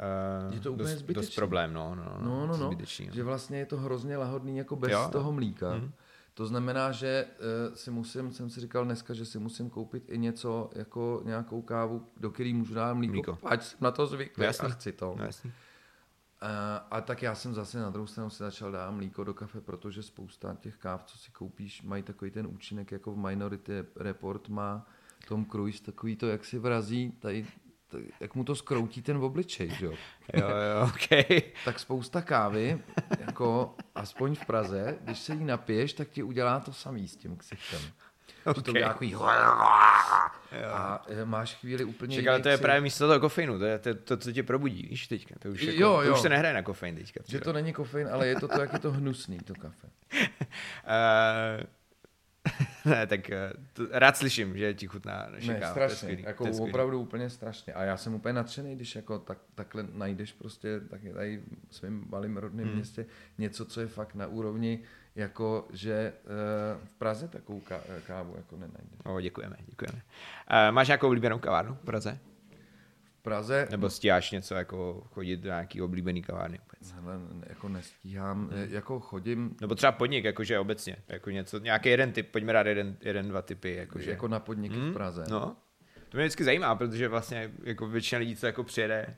[0.48, 1.34] uh, Je to úplně dost, dost zbytečný.
[1.34, 2.66] problém, no, no, No, no, no.
[2.66, 3.14] Zbytečný, no.
[3.14, 5.08] Že vlastně je to hrozně lahodný jako bez Jo.
[5.12, 5.74] toho mlíka.
[5.74, 5.92] Mhm.
[6.34, 7.26] To znamená, že
[7.68, 11.62] uh, si musím, jsem si říkal dneska, že si musím koupit i něco, jako nějakou
[11.62, 13.38] kávu, do který můžu dát mlíko, Mlíko.
[13.44, 15.14] ať jsem na to zvyklý No, a chci to.
[15.18, 15.52] No, jasný.
[16.42, 16.48] Uh,
[16.90, 20.02] a tak já jsem zase na druhou stranu si začal dát mlíko do kafe, protože
[20.02, 24.86] spousta těch káv, co si koupíš, mají takový ten účinek, jako v Minority Report má
[25.28, 27.46] Tom Cruise, takový to, jak si vrazí, tady,
[28.20, 29.92] jak mu to skroutí ten obličej, že jo.
[30.34, 31.42] Jo, jo, ok.
[31.64, 32.78] Tak spousta kávy,
[33.26, 37.36] jako aspoň v Praze, když se jí napiješ, tak ti udělá to samý s tím
[37.36, 37.80] ksichtem.
[38.56, 39.14] Že to udělá takový
[40.72, 42.62] a e, máš chvíli úplně Čekal, to je ksicht.
[42.62, 45.34] právě místo toho kofeinu, to je to, to, co tě probudí, víš, teďka.
[45.38, 46.14] To už, jako, Jo, to jo.
[46.14, 47.20] už se nehraje na kofein teďka.
[47.28, 49.86] Že to není kofein, ale je to to, jak je to hnusný, to kafe.
[50.12, 50.28] Uh,
[52.84, 55.72] ne, tak uh, to, rád slyším, že ti chutná naše Ne, káva.
[55.72, 57.72] strašně, skvělý, jako opravdu úplně strašně.
[57.72, 62.04] A já jsem úplně nadšený, když jako tak, takhle najdeš prostě tak tady v svém
[62.10, 62.74] malém rodném Hmm.
[62.76, 63.06] městě
[63.38, 64.82] něco, co je fakt na úrovni,
[65.14, 69.00] jako že uh, v Praze takovou ká, kávu jako nenajdeš.
[69.04, 70.02] O, děkujeme, děkujeme.
[70.50, 72.18] Uh, máš nějakou oblíbenou kavárnu v Praze?
[73.18, 76.58] V Praze Nebo stíháš něco jako chodit do nějaký oblíbený kavárny?
[76.90, 78.72] Hele, jako nestíhám, hmm.
[78.72, 82.96] jako chodím Nebo třeba podnik, jakože obecně, jako něco, nějaký jeden typ, pojďme dát jeden,
[83.00, 84.10] jeden dva typy, jakože.
[84.10, 85.24] jako na podniky Hmm, v Praze.
[85.30, 85.56] No,
[86.08, 89.16] to mě vždycky zajímá, protože vlastně jako většina lidí, co jako přijede,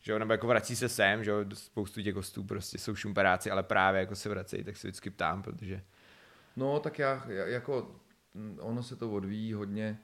[0.00, 3.50] že jo, nebo jako vrací se sem, že jo, spoustu těch hostů prostě jsou šumperáci,
[3.50, 5.82] ale právě jako se vracejí, tak se vždycky ptám, protože
[6.56, 8.00] No, tak já, já jako,
[8.34, 9.98] mm, ono se to odvíjí hodně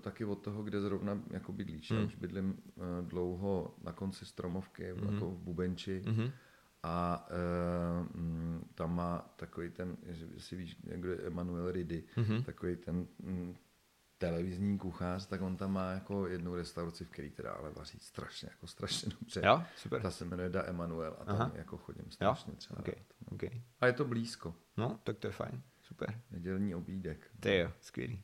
[0.00, 1.90] taky od toho, kde zrovna jako bydlíš.
[1.90, 1.98] Hmm.
[1.98, 2.08] Já Hmm.
[2.12, 5.14] už bydlím uh, dlouho na konci Stromovky, hmm.
[5.14, 6.02] jako v Bubenči.
[6.82, 9.96] A uh, mm, tam má takový ten,
[10.34, 12.42] jestli víš, kdo je Emanuel Ridy, Mhm.
[12.42, 13.54] takový ten mm,
[14.18, 18.48] televizní kuchař, tak on tam má jako jednu restauraci, v který teda ale vaří strašně,
[18.52, 19.42] jako strašně dobře.
[19.44, 20.02] jo, super.
[20.02, 21.50] Ta se jmenuje Da Emanuel a tam Aha.
[21.54, 22.80] jako chodím Jo, strašně třeba.
[22.80, 23.62] okay, rád, okay.
[23.80, 26.20] A je to blízko, No, tak to je fajn, super.
[26.30, 27.30] nedělní obídek.
[27.40, 28.22] Ty jo, skvělý.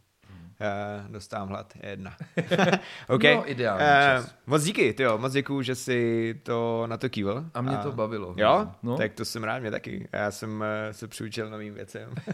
[0.60, 2.16] Uh, dostávám hlad, je jedna.
[3.08, 3.22] OK.
[3.22, 4.34] No, ideální Eh, čas.
[4.46, 7.44] moc díky, ty jo, moc děkuju, že jsi to na to kývil.
[7.54, 8.34] A mě to bavilo.
[8.36, 8.68] Jo?
[8.82, 8.96] No?
[8.96, 10.08] Tak to jsem rád, mě taky.
[10.12, 12.14] Já jsem uh, se přiučil novým věcem.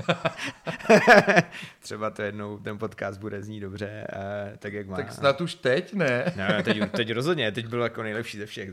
[1.81, 4.97] Třeba to jednou ten podcast bude znít dobře, uh, tak jak má.
[4.97, 6.25] Tak snad už teď ne.
[6.37, 8.71] Ne, teď, teď rozhodně, teď byl jako nejlepší ze všech.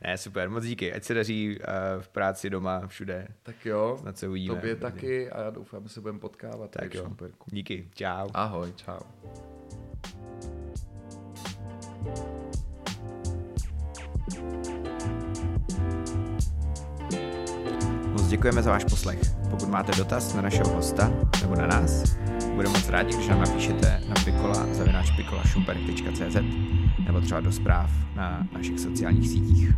[0.00, 0.92] ne, super, moc díky.
[0.92, 1.64] Ať se daří uh,
[2.02, 3.26] v práci, doma, všude.
[3.42, 4.54] Tak jo, Snad se uvidíme.
[4.54, 6.70] tobě taky a já doufám, že se budeme potkávat.
[6.70, 7.02] Tak jo.
[7.04, 7.50] Šumperku.
[7.52, 8.28] Díky, čau.
[8.34, 9.00] Ahoj, čau.
[18.12, 19.20] Moc děkujeme za váš poslech.
[19.50, 21.12] Pokud máte dotaz na našeho hosta
[21.42, 22.16] nebo na nás,
[22.54, 24.66] budeme moc rádi, když nám napíšete na pikola
[27.10, 29.74] nebo třeba do zpráv na našich sociálních sítích.